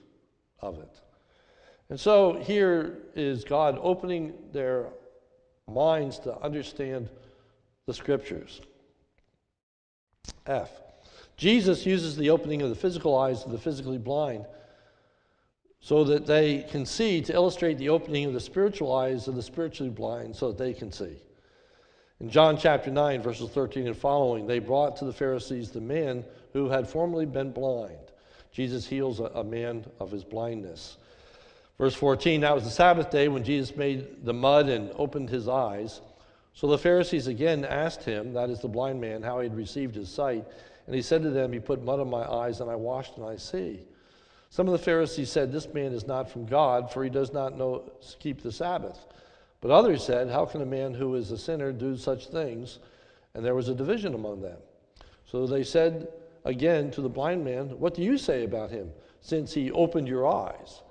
of 0.60 0.78
it. 0.78 1.00
And 1.90 2.00
so 2.00 2.34
here 2.34 2.98
is 3.14 3.44
God 3.44 3.78
opening 3.80 4.32
their 4.52 4.88
minds 5.68 6.18
to 6.20 6.38
understand 6.40 7.10
the 7.86 7.94
scriptures. 7.94 8.60
F. 10.46 10.70
Jesus 11.36 11.86
uses 11.86 12.16
the 12.16 12.30
opening 12.30 12.62
of 12.62 12.68
the 12.68 12.76
physical 12.76 13.16
eyes 13.16 13.44
of 13.44 13.52
the 13.52 13.58
physically 13.58 13.98
blind 13.98 14.46
so 15.80 16.04
that 16.04 16.26
they 16.26 16.62
can 16.70 16.86
see 16.86 17.20
to 17.22 17.32
illustrate 17.32 17.76
the 17.78 17.88
opening 17.88 18.26
of 18.26 18.32
the 18.32 18.40
spiritual 18.40 18.94
eyes 18.94 19.26
of 19.26 19.34
the 19.34 19.42
spiritually 19.42 19.90
blind 19.90 20.34
so 20.34 20.48
that 20.48 20.58
they 20.58 20.72
can 20.72 20.92
see. 20.92 21.16
In 22.20 22.30
John 22.30 22.56
chapter 22.56 22.90
9, 22.90 23.20
verses 23.20 23.50
13 23.50 23.88
and 23.88 23.96
following, 23.96 24.46
they 24.46 24.60
brought 24.60 24.96
to 24.98 25.04
the 25.04 25.12
Pharisees 25.12 25.70
the 25.70 25.80
man 25.80 26.24
who 26.52 26.68
had 26.68 26.88
formerly 26.88 27.26
been 27.26 27.50
blind. 27.50 27.98
Jesus 28.52 28.86
heals 28.86 29.18
a, 29.18 29.24
a 29.24 29.42
man 29.42 29.84
of 29.98 30.12
his 30.12 30.22
blindness. 30.22 30.98
Verse 31.78 31.94
14 31.94 32.42
That 32.42 32.54
was 32.54 32.62
the 32.62 32.70
Sabbath 32.70 33.10
day 33.10 33.26
when 33.26 33.42
Jesus 33.42 33.76
made 33.76 34.24
the 34.24 34.32
mud 34.32 34.68
and 34.68 34.92
opened 34.94 35.30
his 35.30 35.48
eyes. 35.48 36.00
So 36.54 36.68
the 36.68 36.78
Pharisees 36.78 37.26
again 37.26 37.64
asked 37.64 38.04
him, 38.04 38.34
that 38.34 38.50
is 38.50 38.60
the 38.60 38.68
blind 38.68 39.00
man, 39.00 39.22
how 39.22 39.40
he 39.40 39.48
had 39.48 39.56
received 39.56 39.96
his 39.96 40.08
sight. 40.08 40.44
And 40.86 40.94
he 40.94 41.02
said 41.02 41.22
to 41.22 41.30
them, 41.30 41.52
He 41.52 41.60
put 41.60 41.82
mud 41.82 42.00
on 42.00 42.10
my 42.10 42.24
eyes, 42.24 42.60
and 42.60 42.70
I 42.70 42.74
washed, 42.74 43.16
and 43.16 43.26
I 43.26 43.36
see. 43.36 43.80
Some 44.50 44.68
of 44.68 44.72
the 44.72 44.84
Pharisees 44.84 45.30
said, 45.30 45.50
This 45.50 45.72
man 45.72 45.92
is 45.92 46.06
not 46.06 46.30
from 46.30 46.44
God, 46.44 46.92
for 46.92 47.02
he 47.02 47.10
does 47.10 47.32
not 47.32 47.56
know 47.56 47.90
keep 48.18 48.42
the 48.42 48.52
Sabbath. 48.52 49.06
But 49.60 49.70
others 49.70 50.04
said, 50.04 50.28
How 50.28 50.44
can 50.44 50.60
a 50.60 50.66
man 50.66 50.92
who 50.92 51.14
is 51.14 51.30
a 51.30 51.38
sinner 51.38 51.72
do 51.72 51.96
such 51.96 52.26
things? 52.26 52.78
And 53.34 53.44
there 53.44 53.54
was 53.54 53.68
a 53.68 53.74
division 53.74 54.14
among 54.14 54.42
them. 54.42 54.58
So 55.24 55.46
they 55.46 55.64
said 55.64 56.08
again 56.44 56.90
to 56.90 57.00
the 57.00 57.08
blind 57.08 57.44
man, 57.44 57.78
What 57.78 57.94
do 57.94 58.02
you 58.02 58.18
say 58.18 58.44
about 58.44 58.70
him, 58.70 58.90
since 59.20 59.54
he 59.54 59.70
opened 59.70 60.08
your 60.08 60.26
eyes? 60.26 60.82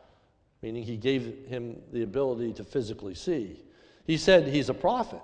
Meaning 0.64 0.84
he 0.84 0.98
gave 0.98 1.48
him 1.48 1.82
the 1.92 2.04
ability 2.04 2.54
to 2.54 2.64
physically 2.64 3.14
see. 3.14 3.64
He 4.08 4.18
said, 4.18 4.48
He's 4.48 4.70
a 4.70 4.74
prophet. 4.74 5.22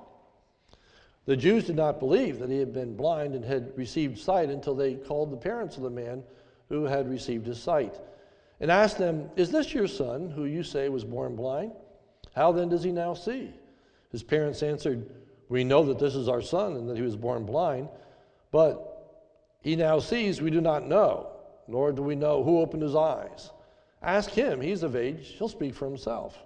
The 1.27 1.35
Jews 1.35 1.65
did 1.65 1.75
not 1.75 1.99
believe 1.99 2.39
that 2.39 2.49
he 2.49 2.57
had 2.57 2.71
been 2.73 2.95
blind 2.95 3.35
and 3.35 3.43
had 3.43 3.77
received 3.77 4.17
sight 4.17 4.49
until 4.49 4.73
they 4.73 4.95
called 4.95 5.29
the 5.29 5.37
parents 5.37 5.75
of 5.75 5.83
the 5.83 5.89
man 5.89 6.23
who 6.69 6.85
had 6.85 7.09
received 7.09 7.45
his 7.45 7.61
sight 7.61 7.99
and 8.61 8.71
asked 8.71 8.97
them, 8.97 9.29
Is 9.35 9.51
this 9.51 9.73
your 9.73 9.87
son 9.87 10.29
who 10.29 10.45
you 10.45 10.63
say 10.63 10.87
was 10.87 11.03
born 11.03 11.35
blind? 11.35 11.73
How 12.33 12.53
then 12.53 12.69
does 12.69 12.81
he 12.81 12.93
now 12.93 13.13
see? 13.13 13.51
His 14.09 14.23
parents 14.23 14.63
answered, 14.63 15.09
We 15.49 15.65
know 15.65 15.83
that 15.83 15.99
this 15.99 16.15
is 16.15 16.29
our 16.29 16.41
son 16.41 16.77
and 16.77 16.89
that 16.89 16.95
he 16.95 17.03
was 17.03 17.17
born 17.17 17.45
blind, 17.45 17.89
but 18.49 19.19
he 19.61 19.75
now 19.75 19.99
sees, 19.99 20.41
we 20.41 20.49
do 20.49 20.61
not 20.61 20.87
know, 20.87 21.27
nor 21.67 21.91
do 21.91 22.01
we 22.01 22.15
know 22.15 22.41
who 22.41 22.61
opened 22.61 22.83
his 22.83 22.95
eyes. 22.95 23.51
Ask 24.01 24.29
him, 24.29 24.61
he's 24.61 24.81
of 24.81 24.95
age, 24.95 25.35
he'll 25.37 25.49
speak 25.49 25.75
for 25.75 25.85
himself. 25.87 26.37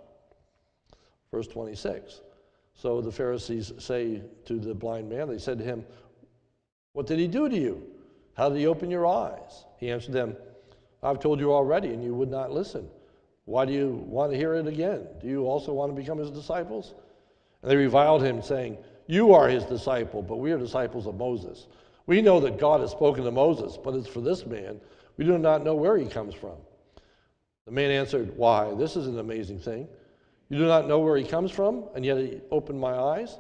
Verse 1.30 1.48
26. 1.48 2.22
So 2.82 3.00
the 3.00 3.12
Pharisees 3.12 3.74
say 3.78 4.24
to 4.46 4.58
the 4.58 4.74
blind 4.74 5.08
man, 5.08 5.28
they 5.28 5.38
said 5.38 5.60
to 5.60 5.64
him, 5.64 5.86
What 6.94 7.06
did 7.06 7.20
he 7.20 7.28
do 7.28 7.48
to 7.48 7.56
you? 7.56 7.84
How 8.34 8.50
did 8.50 8.58
he 8.58 8.66
open 8.66 8.90
your 8.90 9.06
eyes? 9.06 9.66
He 9.78 9.92
answered 9.92 10.14
them, 10.14 10.36
I've 11.04 11.20
told 11.20 11.40
you 11.40 11.54
already, 11.54 11.90
and 11.90 12.04
you 12.04 12.16
would 12.16 12.32
not 12.32 12.52
listen. 12.52 12.90
Why 13.46 13.66
do 13.66 13.72
you 13.72 14.04
want 14.08 14.32
to 14.32 14.38
hear 14.38 14.56
it 14.56 14.66
again? 14.66 15.06
Do 15.22 15.28
you 15.28 15.46
also 15.46 15.74
want 15.74 15.92
to 15.92 15.96
become 15.96 16.18
his 16.18 16.32
disciples? 16.32 16.96
And 17.62 17.70
they 17.70 17.76
reviled 17.76 18.24
him, 18.24 18.42
saying, 18.42 18.80
You 19.06 19.32
are 19.36 19.48
his 19.48 19.64
disciple, 19.66 20.24
but 20.24 20.38
we 20.38 20.52
are 20.52 20.58
disciples 20.58 21.06
of 21.06 21.14
Moses. 21.14 21.68
We 22.08 22.20
know 22.24 22.40
that 22.40 22.58
God 22.58 22.82
has 22.82 22.90
spoken 22.90 23.24
to 23.26 23.32
Moses, 23.32 23.78
but 23.78 23.94
as 23.94 24.08
for 24.08 24.22
this 24.22 24.48
man, 24.48 24.82
we 25.18 25.26
do 25.26 25.38
not 25.38 25.64
know 25.64 25.76
where 25.76 26.00
he 26.00 26.08
comes 26.08 26.34
from. 26.34 26.58
The 27.66 27.72
man 27.74 27.92
answered, 27.92 28.36
Why, 28.36 28.74
this 28.74 28.96
is 28.96 29.06
an 29.06 29.20
amazing 29.20 29.60
thing. 29.60 29.88
You 30.52 30.58
do 30.58 30.66
not 30.66 30.86
know 30.86 31.00
where 31.00 31.16
he 31.16 31.24
comes 31.24 31.50
from, 31.50 31.86
and 31.96 32.04
yet 32.04 32.18
he 32.18 32.42
opened 32.52 32.78
my 32.78 32.94
eyes. 32.94 33.40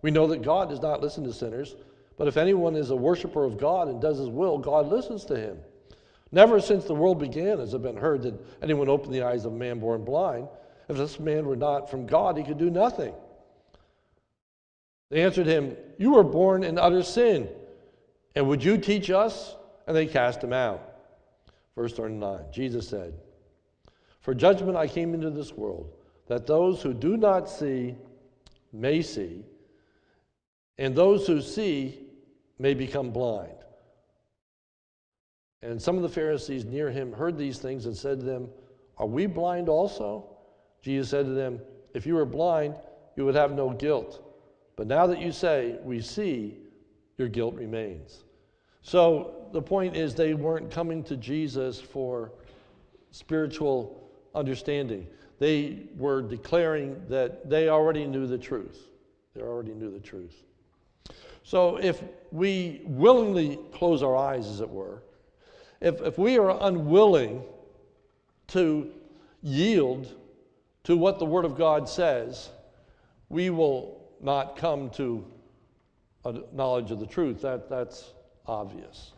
We 0.00 0.12
know 0.12 0.28
that 0.28 0.42
God 0.42 0.68
does 0.68 0.80
not 0.80 1.00
listen 1.00 1.24
to 1.24 1.32
sinners, 1.32 1.74
but 2.16 2.28
if 2.28 2.36
anyone 2.36 2.76
is 2.76 2.90
a 2.90 2.96
worshiper 2.96 3.42
of 3.42 3.58
God 3.58 3.88
and 3.88 4.00
does 4.00 4.18
his 4.18 4.28
will, 4.28 4.58
God 4.58 4.86
listens 4.86 5.24
to 5.24 5.36
him. 5.36 5.58
Never 6.30 6.60
since 6.60 6.84
the 6.84 6.94
world 6.94 7.18
began 7.18 7.58
has 7.58 7.74
it 7.74 7.82
been 7.82 7.96
heard 7.96 8.22
that 8.22 8.40
anyone 8.62 8.88
opened 8.88 9.12
the 9.12 9.24
eyes 9.24 9.44
of 9.44 9.52
a 9.52 9.56
man 9.56 9.80
born 9.80 10.04
blind. 10.04 10.46
If 10.88 10.96
this 10.96 11.18
man 11.18 11.46
were 11.46 11.56
not 11.56 11.90
from 11.90 12.06
God, 12.06 12.38
he 12.38 12.44
could 12.44 12.58
do 12.58 12.70
nothing. 12.70 13.12
They 15.10 15.24
answered 15.24 15.48
him, 15.48 15.76
You 15.98 16.12
were 16.12 16.22
born 16.22 16.62
in 16.62 16.78
utter 16.78 17.02
sin, 17.02 17.48
and 18.36 18.46
would 18.46 18.62
you 18.62 18.78
teach 18.78 19.10
us? 19.10 19.56
And 19.88 19.96
they 19.96 20.06
cast 20.06 20.44
him 20.44 20.52
out. 20.52 20.80
Verse 21.74 21.92
39 21.92 22.38
Jesus 22.52 22.86
said, 22.86 23.14
For 24.20 24.32
judgment 24.32 24.76
I 24.76 24.86
came 24.86 25.12
into 25.12 25.30
this 25.30 25.50
world, 25.50 25.92
that 26.28 26.46
those 26.46 26.82
who 26.82 26.94
do 26.94 27.16
not 27.16 27.48
see 27.48 27.96
may 28.72 29.02
see, 29.02 29.44
and 30.78 30.94
those 30.94 31.26
who 31.26 31.40
see 31.40 32.00
may 32.58 32.74
become 32.74 33.10
blind. 33.10 33.52
And 35.62 35.80
some 35.80 35.96
of 35.96 36.02
the 36.02 36.08
Pharisees 36.08 36.64
near 36.64 36.90
him 36.90 37.12
heard 37.12 37.38
these 37.38 37.58
things 37.58 37.86
and 37.86 37.96
said 37.96 38.20
to 38.20 38.26
them, 38.26 38.48
Are 38.98 39.06
we 39.06 39.26
blind 39.26 39.68
also? 39.68 40.36
Jesus 40.82 41.10
said 41.10 41.26
to 41.26 41.32
them, 41.32 41.60
If 41.94 42.06
you 42.06 42.14
were 42.14 42.24
blind, 42.24 42.74
you 43.16 43.24
would 43.24 43.36
have 43.36 43.52
no 43.52 43.70
guilt. 43.70 44.22
But 44.76 44.86
now 44.86 45.06
that 45.06 45.20
you 45.20 45.30
say, 45.30 45.78
We 45.84 46.00
see, 46.00 46.58
your 47.18 47.28
guilt 47.28 47.54
remains. 47.54 48.24
So 48.82 49.48
the 49.52 49.62
point 49.62 49.96
is, 49.96 50.14
they 50.14 50.34
weren't 50.34 50.70
coming 50.70 51.04
to 51.04 51.16
Jesus 51.16 51.80
for 51.80 52.32
spiritual 53.12 54.10
understanding. 54.34 55.06
They 55.42 55.78
were 55.96 56.22
declaring 56.22 57.02
that 57.08 57.50
they 57.50 57.68
already 57.68 58.06
knew 58.06 58.28
the 58.28 58.38
truth. 58.38 58.78
They 59.34 59.42
already 59.42 59.74
knew 59.74 59.90
the 59.90 59.98
truth. 59.98 60.36
So 61.42 61.78
if 61.78 62.00
we 62.30 62.82
willingly 62.84 63.58
close 63.74 64.04
our 64.04 64.14
eyes, 64.14 64.46
as 64.46 64.60
it 64.60 64.70
were, 64.70 65.02
if, 65.80 66.00
if 66.00 66.16
we 66.16 66.38
are 66.38 66.56
unwilling 66.60 67.42
to 68.48 68.92
yield 69.42 70.14
to 70.84 70.96
what 70.96 71.18
the 71.18 71.24
Word 71.24 71.44
of 71.44 71.58
God 71.58 71.88
says, 71.88 72.50
we 73.28 73.50
will 73.50 74.00
not 74.20 74.54
come 74.54 74.90
to 74.90 75.26
a 76.24 76.38
knowledge 76.52 76.92
of 76.92 77.00
the 77.00 77.06
truth. 77.06 77.42
That, 77.42 77.68
that's 77.68 78.12
obvious. 78.46 79.10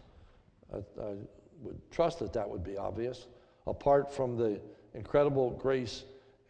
I, 0.72 0.78
I 0.78 1.16
would 1.60 1.78
trust 1.90 2.20
that 2.20 2.32
that 2.32 2.48
would 2.48 2.64
be 2.64 2.78
obvious, 2.78 3.26
apart 3.66 4.10
from 4.10 4.38
the 4.38 4.58
incredible 4.94 5.50
grace 5.50 6.04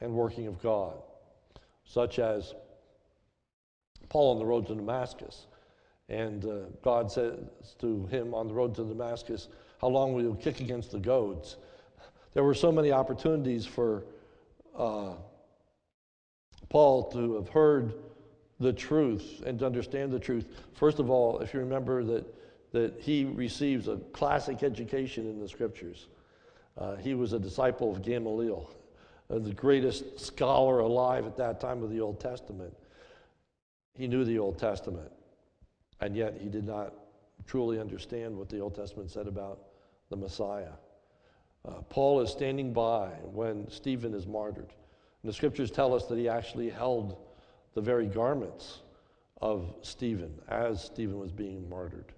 and 0.05 0.14
working 0.14 0.47
of 0.47 0.62
God, 0.62 1.03
such 1.85 2.19
as 2.19 2.55
Paul 4.09 4.33
on 4.33 4.38
the 4.38 4.45
road 4.45 4.67
to 4.69 4.75
Damascus. 4.75 5.47
And 6.09 6.45
uh, 6.45 6.67
God 6.83 7.11
says 7.11 7.38
to 7.81 8.07
him 8.07 8.35
on 8.35 8.47
the 8.47 8.55
road 8.55 8.75
to 8.77 8.85
Damascus, 8.85 9.49
how 9.81 9.88
long 9.88 10.12
will 10.14 10.23
you 10.23 10.38
kick 10.40 10.61
against 10.61 10.90
the 10.90 10.99
goads? 10.99 11.57
There 12.35 12.45
were 12.45 12.55
so 12.55 12.71
many 12.71 12.93
opportunities 12.93 13.64
for 13.64 14.05
uh, 14.77 15.14
Paul 16.69 17.11
to 17.12 17.35
have 17.37 17.49
heard 17.49 17.95
the 18.61 18.73
truth 18.73 19.43
and 19.47 19.59
to 19.59 19.67
understand 19.67 20.12
the 20.12 20.19
truth. 20.19 20.47
First 20.75 20.99
of 20.99 21.11
all, 21.11 21.38
if 21.40 21.55
you 21.55 21.61
remember 21.61 22.05
that, 22.05 22.25
that 22.73 23.01
he 23.01 23.25
receives 23.25 23.88
a 23.88 23.97
classic 24.12 24.62
education 24.62 25.29
in 25.29 25.40
the 25.40 25.49
scriptures, 25.49 26.09
uh, 26.76 26.97
he 26.97 27.14
was 27.14 27.33
a 27.33 27.39
disciple 27.39 27.93
of 27.93 28.03
Gamaliel, 28.03 28.68
the 29.29 29.53
greatest 29.53 30.20
scholar 30.20 30.81
alive 30.81 31.27
at 31.27 31.37
that 31.37 31.61
time 31.61 31.83
of 31.83 31.91
the 31.91 32.01
Old 32.01 32.20
Testament. 32.20 32.75
He 33.95 34.07
knew 34.07 34.25
the 34.25 34.39
Old 34.39 34.59
Testament, 34.59 35.11
and 36.01 36.16
yet 36.16 36.39
he 36.41 36.49
did 36.49 36.64
not 36.64 36.93
truly 37.47 37.79
understand 37.79 38.37
what 38.37 38.49
the 38.49 38.61
Old 38.61 38.75
Testament 38.75 39.11
said 39.11 39.27
about 39.27 39.61
the 40.11 40.16
Messiah. 40.16 40.72
Uh, 41.66 41.81
Paul 41.89 42.20
is 42.20 42.31
standing 42.31 42.72
by 42.72 43.09
when 43.22 43.70
Stephen 43.70 44.14
is 44.14 44.27
martyred. 44.27 44.72
And 45.22 45.31
the 45.31 45.33
scriptures 45.33 45.70
tell 45.70 45.95
us 45.95 46.07
that 46.07 46.18
he 46.18 46.29
actually 46.29 46.68
held 46.68 47.16
the 47.75 47.81
very 47.81 48.07
garments 48.07 48.81
of 49.41 49.75
Stephen 49.83 50.33
as 50.49 50.83
Stephen 50.83 51.18
was 51.18 51.33
being 51.33 51.68
martyred. 51.68 52.12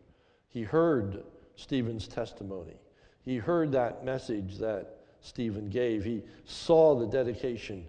He 0.48 0.62
heard 0.62 1.22
Stephen's 1.54 2.08
testimony. 2.08 2.76
He 3.24 3.36
heard 3.36 3.72
that 3.72 4.04
message 4.04 4.58
that 4.58 4.95
Stephen 5.26 5.68
gave. 5.68 6.04
He 6.04 6.22
saw 6.44 6.94
the 6.94 7.06
dedication 7.06 7.84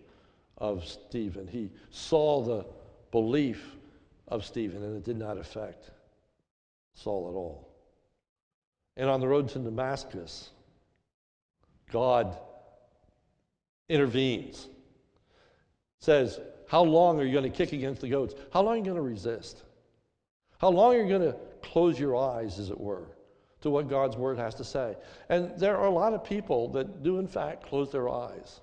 of 0.57 0.85
Stephen. 0.85 1.47
He 1.47 1.71
saw 1.91 2.41
the 2.41 2.65
belief 3.11 3.75
of 4.27 4.43
Stephen, 4.43 4.83
and 4.83 4.97
it 4.97 5.05
did 5.05 5.17
not 5.17 5.37
affect 5.37 5.91
Saul 6.95 7.29
at 7.29 7.35
all. 7.35 7.69
And 8.97 9.07
on 9.09 9.19
the 9.19 9.27
road 9.27 9.49
to 9.49 9.59
Damascus, 9.59 10.49
God 11.91 12.35
intervenes. 13.87 14.67
Says, 15.99 16.39
How 16.67 16.81
long 16.81 17.19
are 17.19 17.23
you 17.23 17.31
going 17.31 17.49
to 17.49 17.55
kick 17.55 17.71
against 17.71 18.01
the 18.01 18.09
goads? 18.09 18.33
How 18.51 18.61
long 18.63 18.73
are 18.73 18.77
you 18.77 18.83
going 18.83 18.95
to 18.95 19.01
resist? 19.01 19.61
How 20.57 20.69
long 20.69 20.95
are 20.95 21.03
you 21.03 21.07
going 21.07 21.31
to 21.31 21.37
close 21.61 21.99
your 21.99 22.15
eyes, 22.15 22.57
as 22.57 22.71
it 22.71 22.79
were, 22.79 23.05
to 23.61 23.69
what 23.69 23.89
God's 23.89 24.15
word 24.15 24.37
has 24.37 24.55
to 24.55 24.63
say? 24.63 24.95
And 25.29 25.57
there 25.57 25.77
are 25.77 25.87
a 25.87 25.91
lot 25.91 26.13
of 26.13 26.23
people 26.23 26.69
that 26.69 27.03
do, 27.03 27.19
in 27.19 27.27
fact, 27.27 27.65
close 27.65 27.91
their 27.91 28.09
eyes 28.09 28.61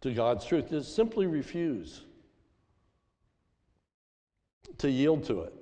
to 0.00 0.12
God's 0.12 0.44
truth, 0.44 0.70
just 0.70 0.94
simply 0.94 1.26
refuse 1.26 2.04
to 4.78 4.90
yield 4.90 5.24
to 5.24 5.40
it. 5.42 5.54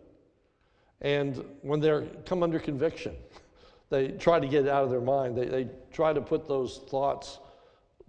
And 1.00 1.44
when 1.62 1.80
they 1.80 2.08
come 2.24 2.42
under 2.42 2.58
conviction, 2.58 3.16
they 3.90 4.08
try 4.08 4.38
to 4.38 4.46
get 4.46 4.66
it 4.66 4.68
out 4.68 4.84
of 4.84 4.90
their 4.90 5.00
mind. 5.00 5.36
They, 5.36 5.46
they 5.46 5.68
try 5.92 6.12
to 6.12 6.20
put 6.20 6.46
those 6.46 6.80
thoughts 6.88 7.38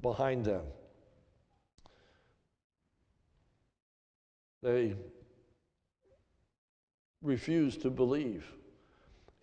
behind 0.02 0.46
them. 0.46 0.62
They 4.62 4.96
refuse 7.22 7.78
to 7.78 7.90
believe. 7.90 8.46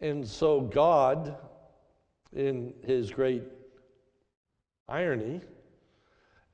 And 0.00 0.26
so 0.26 0.60
God, 0.60 1.36
in 2.32 2.74
his 2.84 3.10
great 3.10 3.42
irony 4.88 5.40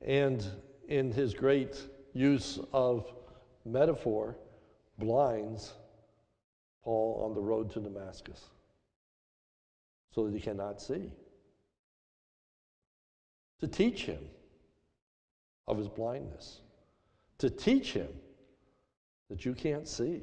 and 0.01 0.45
in 0.88 1.12
his 1.12 1.34
great 1.34 1.88
use 2.12 2.59
of 2.72 3.12
metaphor, 3.64 4.36
blinds 4.99 5.74
Paul 6.84 7.22
on 7.24 7.34
the 7.34 7.40
road 7.40 7.70
to 7.72 7.80
Damascus 7.80 8.40
so 10.14 10.26
that 10.26 10.34
he 10.34 10.40
cannot 10.40 10.80
see. 10.80 11.11
To 13.61 13.68
teach 13.68 14.05
him 14.05 14.18
of 15.68 15.78
his 15.78 15.88
blindness, 15.88 16.61
to 17.38 17.49
teach 17.49 17.93
him 17.93 18.09
that 19.30 19.45
you 19.45 19.55
can't 19.55 19.86
see, 19.86 20.22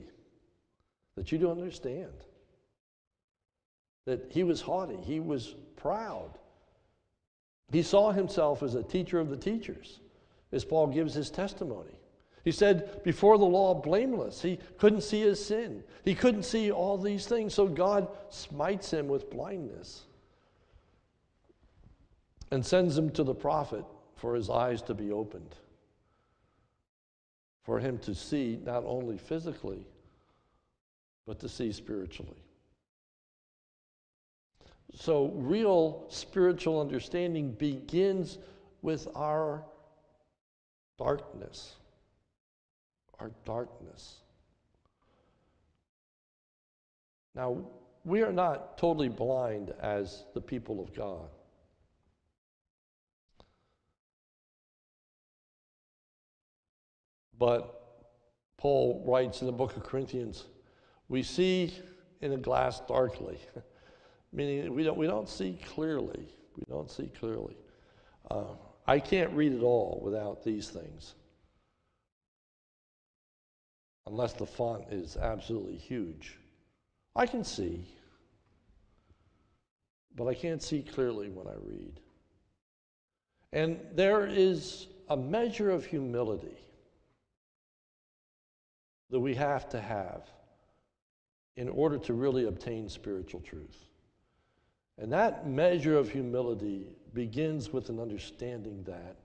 that 1.16 1.32
you 1.32 1.38
don't 1.38 1.58
understand, 1.58 2.14
that 4.06 4.28
he 4.30 4.44
was 4.44 4.62
haughty, 4.62 4.98
he 4.98 5.20
was 5.20 5.56
proud. 5.76 6.38
He 7.72 7.84
saw 7.84 8.12
himself 8.12 8.64
as 8.64 8.76
a 8.76 8.84
teacher 8.84 9.20
of 9.20 9.30
the 9.30 9.38
teachers, 9.38 10.00
as 10.52 10.66
Paul 10.66 10.88
gives 10.88 11.14
his 11.14 11.30
testimony. 11.30 11.94
He 12.44 12.52
said, 12.52 13.04
before 13.04 13.38
the 13.38 13.46
law, 13.46 13.76
blameless. 13.76 14.42
He 14.42 14.60
couldn't 14.78 15.02
see 15.02 15.22
his 15.22 15.44
sin. 15.44 15.84
He 16.04 16.16
couldn't 16.16 16.44
see 16.44 16.72
all 16.72 16.98
these 16.98 17.28
things, 17.28 17.54
so 17.54 17.68
God 17.68 18.08
smites 18.30 18.92
him 18.92 19.08
with 19.08 19.30
blindness 19.30 20.06
and 22.52 22.66
sends 22.66 22.98
him 22.98 23.12
to 23.12 23.24
the 23.24 23.36
prophet 23.36 23.86
for 24.16 24.34
his 24.34 24.50
eyes 24.50 24.82
to 24.84 24.94
be 24.94 25.12
opened, 25.12 25.56
for 27.64 27.80
him 27.80 28.00
to 28.00 28.16
see 28.16 28.60
not 28.64 28.84
only 28.86 29.18
physically, 29.18 29.86
but 31.28 31.40
to 31.40 31.50
see 31.50 31.72
spiritually. 31.72 32.42
So, 35.00 35.28
real 35.36 36.06
spiritual 36.10 36.82
understanding 36.82 37.52
begins 37.54 38.38
with 38.82 39.08
our 39.16 39.64
darkness 40.98 41.76
our 43.20 43.32
darkness. 43.46 44.16
Now, 47.36 47.66
we 48.06 48.22
are 48.22 48.32
not 48.32 48.78
totally 48.78 49.10
blind 49.10 49.74
as 49.82 50.24
the 50.34 50.42
people 50.42 50.82
of 50.82 50.94
God. 50.94 51.30
But 57.38 57.76
Paul 58.58 59.04
writes 59.06 59.42
in 59.42 59.48
the 59.48 59.54
book 59.54 59.78
of 59.78 59.84
Corinthians, 59.84 60.46
we 61.08 61.24
see 61.24 61.74
in 62.22 62.34
a 62.34 62.38
glass 62.38 62.82
darkly, 62.82 63.38
meaning 64.32 64.74
we 64.74 64.84
don't, 64.84 64.98
we 64.98 65.08
don't 65.08 65.30
see 65.30 65.60
clearly. 65.74 66.28
We 66.56 66.64
don't 66.70 66.90
see 66.90 67.12
clearly. 67.20 67.58
Uh, 68.30 68.56
I 68.88 69.00
can't 69.00 69.32
read 69.34 69.54
it 69.54 69.62
all 69.62 70.02
without 70.04 70.44
these 70.44 70.70
things 70.70 71.16
unless 74.10 74.34
the 74.34 74.46
font 74.46 74.86
is 74.92 75.18
absolutely 75.18 75.78
huge. 75.78 76.38
I 77.16 77.26
can 77.26 77.44
see, 77.44 77.86
but 80.16 80.28
I 80.28 80.34
can't 80.34 80.62
see 80.62 80.82
clearly 80.82 81.30
when 81.30 81.48
I 81.48 81.56
read. 81.62 82.00
And 83.54 83.80
there 83.94 84.26
is 84.26 84.88
a 85.10 85.18
measure 85.18 85.70
of 85.70 85.86
humility 85.86 86.58
that 89.10 89.20
we 89.20 89.34
have 89.36 89.70
to 89.70 89.82
have 89.82 90.28
in 91.56 91.70
order 91.70 91.98
to 91.98 92.14
really 92.14 92.46
obtain 92.46 92.90
spiritual 92.90 93.42
truth. 93.42 93.89
And 95.00 95.12
that 95.14 95.48
measure 95.48 95.98
of 95.98 96.10
humility 96.12 96.88
begins 97.14 97.72
with 97.72 97.90
an 97.90 98.00
understanding 98.00 98.84
that 98.84 99.16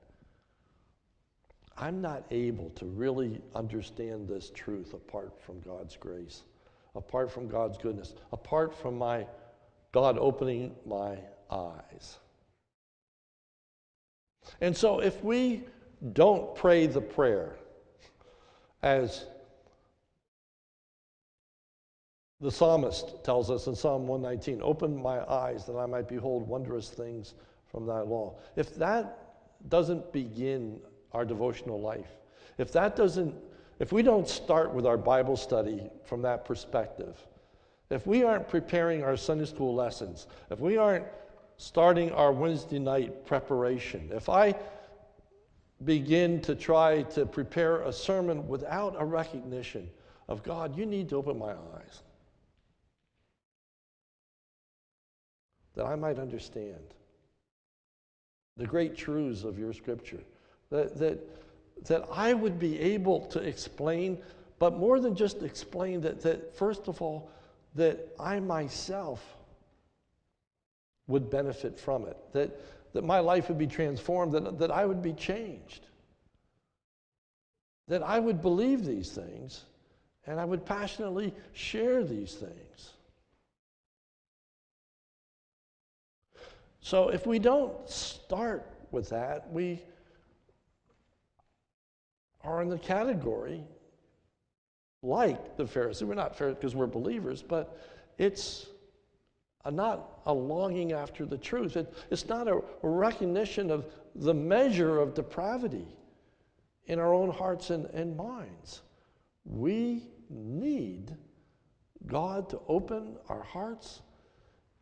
I'm 1.77 2.01
not 2.01 2.25
able 2.31 2.71
to 2.71 2.87
really 2.87 3.41
understand 3.55 4.29
this 4.29 4.51
truth 4.51 4.95
apart 4.95 5.41
from 5.41 5.61
God's 5.61 5.97
grace, 5.97 6.45
apart 6.95 7.33
from 7.33 7.49
God's 7.49 7.77
goodness, 7.77 8.15
apart 8.33 8.73
from 8.73 8.97
my 8.97 9.27
God 9.91 10.17
opening 10.19 10.77
my 10.87 11.19
eyes. 11.51 12.19
And 14.61 14.77
so 14.77 15.01
if 15.01 15.23
we 15.25 15.65
don't 16.13 16.55
pray 16.55 16.87
the 16.87 17.01
prayer 17.01 17.57
as 18.83 19.27
the 22.41 22.51
psalmist 22.51 23.25
tells 23.25 23.51
us 23.51 23.67
in 23.69 23.75
Psalm 23.75 24.07
119, 24.07 24.61
open 24.63 25.01
my 25.01 25.21
eyes 25.31 25.65
that 25.65 25.77
I 25.77 25.87
might 25.87 26.09
behold 26.09 26.47
wondrous 26.47 26.91
things 26.91 27.35
from 27.71 27.87
thy 27.87 28.01
law. 28.01 28.37
If 28.57 28.75
that 28.77 29.25
doesn't 29.69 30.13
begin 30.13 30.79
our 31.13 31.25
devotional 31.25 31.81
life. 31.81 32.19
If 32.59 32.73
that 32.73 32.97
doesn't, 32.97 33.35
if 33.79 33.93
we 33.93 34.03
don't 34.03 34.29
start 34.29 34.75
with 34.75 34.85
our 34.85 34.99
Bible 34.99 35.37
study 35.37 35.89
from 36.05 36.23
that 36.23 36.45
perspective, 36.45 37.17
if 37.91 38.07
we 38.07 38.25
aren't 38.25 38.49
preparing 38.49 39.03
our 39.03 39.17
Sunday 39.17 39.47
school 39.47 39.75
lessons, 39.75 40.27
if 40.51 40.59
we 40.59 40.77
aren't 40.77 41.07
starting 41.57 42.11
our 42.13 42.33
Wednesday 42.33 42.79
night 42.79 43.25
preparation, 43.25 44.11
if 44.13 44.29
I 44.29 44.55
begin 45.85 46.41
to 46.43 46.55
try 46.55 47.03
to 47.03 47.25
prepare 47.27 47.83
a 47.83 47.93
sermon 47.93 48.49
without 48.49 48.97
a 48.99 49.05
recognition 49.05 49.89
of 50.29 50.43
God, 50.43 50.77
you 50.77 50.87
need 50.87 51.09
to 51.11 51.17
open 51.17 51.39
my 51.39 51.53
eyes 51.53 52.03
that 55.75 55.87
I 55.87 55.97
might 55.97 56.19
understand 56.19 56.95
the 58.57 58.67
great 58.67 58.97
truths 58.97 59.45
of 59.45 59.59
your 59.59 59.73
scripture 59.73 60.21
that, 60.71 60.99
that, 60.99 61.19
that 61.87 62.07
I 62.13 62.35
would 62.35 62.59
be 62.59 62.79
able 62.81 63.27
to 63.27 63.41
explain, 63.41 64.19
but 64.59 64.79
more 64.79 65.01
than 65.01 65.15
just 65.15 65.43
explain, 65.43 66.01
that, 66.03 66.21
that 66.23 66.57
first 66.57 66.89
of 66.89 67.03
all, 67.03 67.31
that 67.75 68.15
I 68.19 68.41
myself 68.41 69.37
would 71.07 71.29
benefit 71.31 71.79
from 71.79 72.07
it, 72.07 72.17
that, 72.33 72.61
that 72.93 73.05
my 73.05 73.19
life 73.19 73.49
would 73.49 73.59
be 73.59 73.67
transformed, 73.67 74.33
that, 74.33 74.59
that 74.59 74.71
I 74.71 74.87
would 74.87 75.03
be 75.03 75.13
changed, 75.13 75.87
that 77.89 78.03
I 78.03 78.19
would 78.19 78.41
believe 78.41 78.85
these 78.85 79.11
things, 79.11 79.65
and 80.27 80.41
I 80.41 80.45
would 80.45 80.65
passionately 80.65 81.35
share 81.53 82.05
these 82.05 82.33
things. 82.33 82.94
So 86.85 87.09
if 87.09 87.27
we 87.27 87.39
don't 87.39 87.89
start 87.89 88.71
with 88.91 89.09
that, 89.09 89.51
we 89.51 89.81
are 92.43 92.61
in 92.61 92.69
the 92.69 92.79
category 92.79 93.65
like 95.03 95.57
the 95.57 95.67
Pharisees. 95.67 96.05
We're 96.05 96.15
not 96.15 96.37
Pharisees 96.37 96.59
because 96.59 96.75
we're 96.75 96.87
believers, 96.87 97.43
but 97.43 97.81
it's 98.19 98.67
a, 99.65 99.71
not 99.71 100.21
a 100.27 100.35
longing 100.35 100.93
after 100.93 101.25
the 101.25 101.39
truth. 101.39 101.79
It, 101.79 101.91
it's 102.11 102.29
not 102.29 102.49
a, 102.49 102.61
recognition 102.83 103.71
of 103.71 103.87
the 104.15 104.35
measure 104.35 104.99
of 104.99 105.15
depravity 105.15 105.87
in 106.85 106.99
our 106.99 107.15
own 107.15 107.31
hearts 107.31 107.71
and, 107.71 107.87
and 107.95 108.15
minds. 108.15 108.83
We 109.47 110.03
need 110.29 111.17
God 112.07 112.51
to 112.51 112.61
open 112.69 113.17
our 113.31 113.43
hearts 113.43 114.03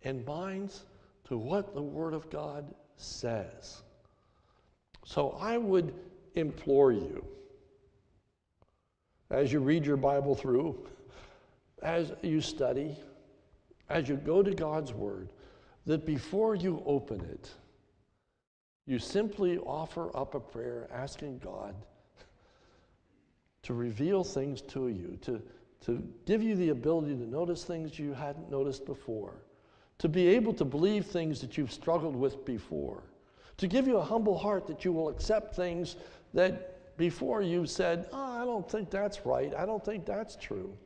and 0.02 0.26
minds 0.26 0.82
to 1.28 1.38
what 1.38 1.74
the 1.74 1.82
Word 1.82 2.14
of 2.14 2.30
God 2.30 2.74
says. 2.96 3.82
So 5.04 5.36
I 5.40 5.58
would 5.58 5.94
implore 6.34 6.92
you 6.92 7.24
as 9.30 9.52
you 9.52 9.60
read 9.60 9.84
your 9.86 9.96
Bible 9.96 10.34
through, 10.34 10.86
as 11.82 12.12
you 12.22 12.40
study, 12.40 12.96
as 13.88 14.08
you 14.08 14.16
go 14.16 14.42
to 14.42 14.54
God's 14.54 14.92
Word, 14.92 15.28
that 15.86 16.06
before 16.06 16.54
you 16.54 16.82
open 16.86 17.20
it, 17.22 17.50
You 18.86 18.98
simply 18.98 19.58
offer 19.58 20.14
up 20.16 20.34
a 20.34 20.40
prayer 20.40 20.88
asking 20.92 21.38
God 21.38 21.74
to 23.62 23.74
reveal 23.74 24.24
things 24.24 24.60
to 24.62 24.88
you, 24.88 25.16
to, 25.22 25.40
to 25.82 26.02
give 26.26 26.42
you 26.42 26.56
the 26.56 26.70
ability 26.70 27.14
to 27.14 27.26
notice 27.26 27.64
things 27.64 27.98
you 27.98 28.12
hadn't 28.12 28.50
noticed 28.50 28.84
before, 28.84 29.34
to 29.98 30.08
be 30.08 30.28
able 30.28 30.52
to 30.54 30.64
believe 30.64 31.06
things 31.06 31.40
that 31.40 31.56
you've 31.56 31.72
struggled 31.72 32.16
with 32.16 32.44
before, 32.44 33.02
to 33.56 33.66
give 33.66 33.86
you 33.86 33.98
a 33.98 34.02
humble 34.02 34.36
heart 34.36 34.66
that 34.66 34.84
you 34.84 34.92
will 34.92 35.08
accept 35.08 35.54
things 35.54 35.96
that 36.34 36.96
before 36.96 37.42
you 37.42 37.66
said, 37.66 38.06
oh, 38.12 38.42
I 38.42 38.44
don't 38.44 38.68
think 38.68 38.90
that's 38.90 39.24
right, 39.24 39.54
I 39.54 39.66
don't 39.66 39.84
think 39.84 40.04
that's 40.04 40.36
true. 40.36 40.76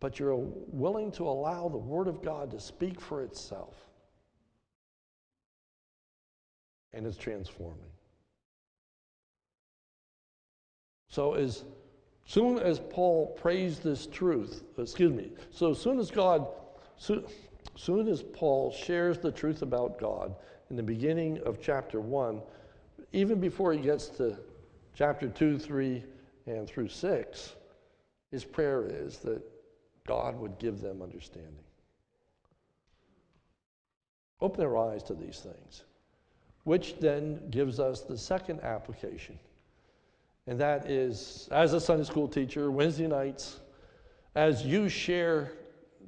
But 0.00 0.18
you're 0.18 0.34
willing 0.36 1.12
to 1.12 1.28
allow 1.28 1.68
the 1.68 1.78
Word 1.78 2.08
of 2.08 2.22
God 2.22 2.50
to 2.50 2.60
speak 2.60 3.00
for 3.00 3.22
itself. 3.22 3.76
And 6.92 7.06
it's 7.06 7.16
transforming. 7.16 7.78
So 11.08 11.34
as 11.34 11.64
soon 12.24 12.58
as 12.58 12.80
Paul 12.80 13.26
prays 13.40 13.78
this 13.78 14.06
truth, 14.06 14.64
excuse 14.78 15.12
me, 15.12 15.32
so 15.50 15.70
as 15.70 15.78
soon 15.78 15.98
as 15.98 16.10
God, 16.10 16.48
so, 16.96 17.24
soon 17.76 18.08
as 18.08 18.22
Paul 18.22 18.72
shares 18.72 19.18
the 19.18 19.32
truth 19.32 19.62
about 19.62 19.98
God 19.98 20.34
in 20.70 20.76
the 20.76 20.82
beginning 20.82 21.40
of 21.44 21.60
chapter 21.60 22.00
1, 22.00 22.40
even 23.12 23.40
before 23.40 23.72
he 23.72 23.80
gets 23.80 24.08
to 24.08 24.36
chapter 24.94 25.28
2, 25.28 25.58
3, 25.58 26.04
and 26.46 26.66
through 26.66 26.88
6, 26.88 27.54
his 28.30 28.44
prayer 28.44 28.86
is 28.88 29.18
that 29.18 29.42
God 30.06 30.38
would 30.38 30.58
give 30.58 30.80
them 30.80 31.02
understanding. 31.02 31.64
Open 34.40 34.60
their 34.60 34.76
eyes 34.76 35.02
to 35.04 35.14
these 35.14 35.38
things, 35.38 35.84
which 36.64 36.98
then 36.98 37.40
gives 37.50 37.78
us 37.78 38.00
the 38.00 38.18
second 38.18 38.60
application 38.62 39.38
and 40.46 40.58
that 40.58 40.90
is, 40.90 41.48
as 41.52 41.72
a 41.72 41.80
Sunday 41.80 42.04
school 42.04 42.26
teacher, 42.26 42.70
Wednesday 42.70 43.06
nights, 43.06 43.60
as 44.34 44.64
you 44.66 44.88
share 44.88 45.52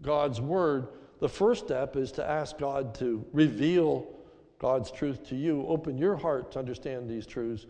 God's 0.05 0.41
word, 0.41 0.89
the 1.21 1.29
first 1.29 1.67
step 1.67 1.97
is 1.97 2.13
to 2.13 2.29
ask 2.29 2.59
God 2.59 2.95
to 2.97 3.25
reveal 3.33 4.07
God's 4.59 4.91
truth 4.91 5.27
to 5.29 5.37
you, 5.37 5.65
open 5.67 5.99
your 5.99 6.17
heart 6.17 6.53
to 6.53 6.59
understand 6.59 7.09
these 7.09 7.27
truths, 7.27 7.67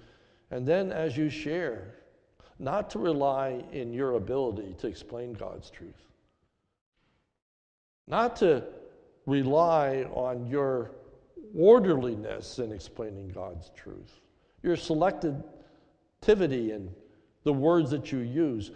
and 0.51 0.67
then 0.67 0.93
as 0.93 1.17
you 1.17 1.31
share, 1.31 1.95
not 2.59 2.91
to 2.91 2.99
rely 2.99 3.65
in 3.73 3.93
your 3.93 4.13
ability 4.13 4.75
to 4.79 4.87
explain 4.87 5.33
God's 5.33 5.71
truth, 5.71 6.09
not 8.07 8.37
to 8.37 8.65
rely 9.27 10.05
on 10.13 10.47
your 10.47 10.93
orderliness 11.57 12.59
in 12.59 12.73
explaining 12.73 13.29
God's 13.29 13.71
truth, 13.71 14.21
your 14.63 14.77
selectivity 14.77 15.43
in 16.71 16.91
the 17.45 17.53
words 17.53 17.91
that 17.91 18.13
you 18.13 18.19
use, 18.19 18.71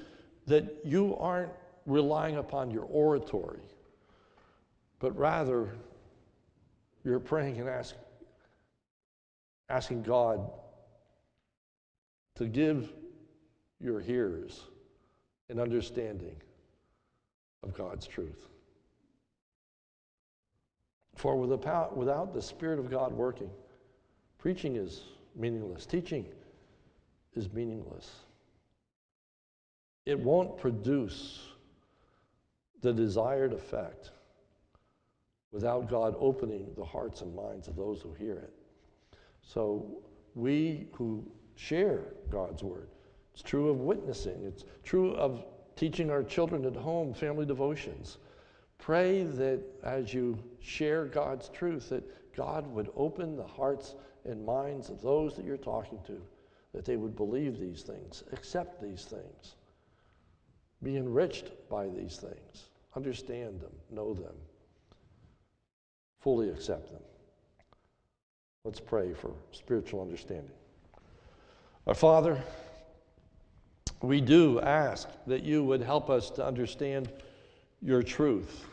that 0.47 0.65
you 0.85 1.17
aren't 1.17 1.53
relying 1.89 2.37
upon 2.37 2.71
your 2.71 2.85
oratory, 2.85 3.63
but 4.99 5.17
rather 5.17 5.71
you're 7.05 7.19
praying 7.19 7.59
and 7.59 7.69
ask, 7.69 7.95
asking 9.71 10.03
God 10.03 10.51
to 12.37 12.47
give 12.47 12.93
your 13.81 14.01
hearers 14.01 14.65
an 15.49 15.59
understanding 15.59 16.37
of 17.63 17.75
God's 17.75 18.07
truth. 18.07 18.49
For 21.17 21.37
without 21.37 22.35
the 22.35 22.43
Spirit 22.43 22.79
of 22.79 22.91
God 22.91 23.13
working, 23.13 23.51
preaching 24.39 24.77
is 24.77 25.03
meaningless. 25.35 25.87
Teaching 25.87 26.27
is 27.35 27.53
meaningless. 27.53 28.11
It 30.07 30.19
won't 30.19 30.59
produce 30.59 31.48
the 32.81 32.93
desired 32.93 33.53
effect 33.53 34.11
without 35.53 35.89
God 35.89 36.15
opening 36.19 36.73
the 36.77 36.85
hearts 36.85 37.23
and 37.23 37.35
minds 37.35 37.69
of 37.69 37.77
those 37.77 38.01
who 38.03 38.13
hear 38.15 38.37
it. 38.37 38.53
So, 39.43 40.03
we 40.35 40.89
who 40.93 41.25
share 41.57 42.13
God's 42.31 42.63
word, 42.63 42.91
it's 43.33 43.43
true 43.43 43.71
of 43.71 43.81
witnessing, 43.81 44.45
it's 44.45 44.65
true 44.85 45.15
of 45.15 45.45
teaching 45.75 46.11
our 46.11 46.23
children 46.23 46.65
at 46.65 46.77
home, 46.77 47.15
family 47.15 47.47
devotions. 47.47 48.19
Pray 48.79 49.25
that 49.25 49.61
as 49.83 50.13
you 50.13 50.39
share 50.61 51.07
God's 51.07 51.49
truth, 51.49 51.89
that 51.89 52.05
God 52.37 52.67
would 52.69 52.91
open 52.97 53.37
the 53.37 53.47
hearts 53.47 53.95
and 54.25 54.45
minds 54.45 54.91
of 54.91 55.01
those 55.01 55.35
that 55.37 55.45
you're 55.45 55.57
talking 55.57 55.99
to 56.07 56.21
that 56.73 56.85
they 56.85 56.97
would 56.97 57.17
believe 57.17 57.59
these 57.59 57.83
things, 57.83 58.25
accept 58.33 58.83
these 58.83 59.05
things, 59.05 59.57
be 60.83 60.97
enriched 60.97 61.51
by 61.69 61.89
these 61.89 62.17
things, 62.17 62.69
understand 62.95 63.61
them, 63.61 63.73
know 63.91 64.15
them, 64.15 64.35
fully 66.21 66.51
accept 66.51 66.91
them. 66.93 67.03
Let's 68.65 68.81
pray 68.81 69.15
for 69.15 69.33
spiritual 69.53 70.01
understanding. 70.01 70.53
Our 71.87 71.95
Father, 71.95 72.43
we 74.03 74.21
do 74.21 74.61
ask 74.61 75.09
that 75.27 75.43
you 75.43 75.65
would 75.65 75.81
help 75.81 76.11
us 76.11 76.31
to 76.31 76.45
understand 76.45 77.11
your 77.81 78.03
truth. 78.03 78.65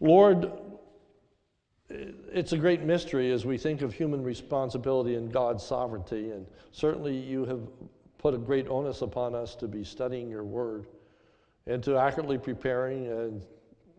Lord, 0.00 0.50
it's 1.88 2.52
a 2.52 2.58
great 2.58 2.82
mystery 2.82 3.32
as 3.32 3.44
we 3.44 3.58
think 3.58 3.82
of 3.82 3.92
human 3.92 4.22
responsibility 4.22 5.14
and 5.14 5.32
God's 5.32 5.64
sovereignty. 5.64 6.30
And 6.30 6.46
certainly 6.72 7.16
you 7.16 7.44
have 7.44 7.60
put 8.20 8.34
a 8.34 8.38
great 8.38 8.68
onus 8.68 9.00
upon 9.00 9.34
us 9.34 9.54
to 9.56 9.66
be 9.66 9.82
studying 9.82 10.28
your 10.28 10.44
word 10.44 10.86
and 11.66 11.82
to 11.82 11.96
accurately 11.96 12.36
preparing 12.36 13.06
and 13.06 13.46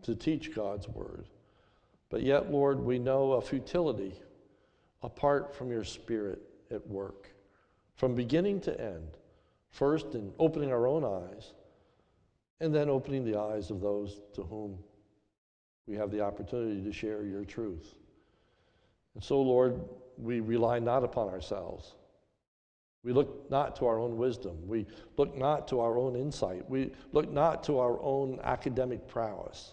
to 0.02 0.14
teach 0.14 0.54
God's 0.54 0.88
word. 0.88 1.26
But 2.08 2.22
yet, 2.22 2.50
Lord, 2.50 2.78
we 2.78 3.00
know 3.00 3.32
a 3.32 3.40
futility 3.40 4.14
apart 5.02 5.52
from 5.52 5.72
your 5.72 5.82
spirit 5.82 6.40
at 6.70 6.86
work 6.86 7.32
from 7.96 8.14
beginning 8.14 8.60
to 8.60 8.80
end. 8.80 9.08
First, 9.70 10.14
in 10.14 10.32
opening 10.38 10.72
our 10.72 10.86
own 10.86 11.04
eyes, 11.04 11.54
and 12.60 12.74
then 12.74 12.88
opening 12.88 13.24
the 13.24 13.38
eyes 13.38 13.70
of 13.70 13.80
those 13.80 14.20
to 14.34 14.42
whom 14.42 14.78
we 15.86 15.96
have 15.96 16.10
the 16.10 16.20
opportunity 16.20 16.80
to 16.82 16.92
share 16.92 17.24
your 17.24 17.44
truth. 17.44 17.94
And 19.14 19.24
so, 19.24 19.40
Lord, 19.40 19.80
we 20.16 20.40
rely 20.40 20.78
not 20.78 21.02
upon 21.02 21.28
ourselves. 21.28 21.94
We 23.04 23.12
look 23.12 23.50
not 23.50 23.74
to 23.76 23.86
our 23.86 23.98
own 23.98 24.16
wisdom. 24.16 24.56
We 24.66 24.86
look 25.16 25.36
not 25.36 25.66
to 25.68 25.80
our 25.80 25.98
own 25.98 26.14
insight. 26.14 26.68
We 26.70 26.92
look 27.12 27.30
not 27.30 27.64
to 27.64 27.78
our 27.78 28.00
own 28.00 28.38
academic 28.44 29.08
prowess. 29.08 29.72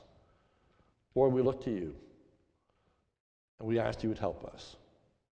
Lord, 1.14 1.34
we 1.34 1.42
look 1.42 1.64
to 1.66 1.72
you. 1.72 1.96
And 3.60 3.68
we 3.68 3.78
ask 3.78 4.04
you 4.04 4.14
to 4.14 4.20
help 4.20 4.46
us. 4.46 4.78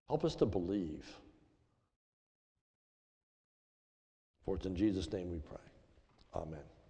Help 0.07 0.25
us 0.25 0.35
to 0.37 0.45
believe. 0.45 1.05
For 4.45 4.55
it's 4.55 4.65
in 4.65 4.75
Jesus' 4.75 5.11
name 5.11 5.31
we 5.31 5.39
pray. 5.39 5.57
Amen. 6.35 6.72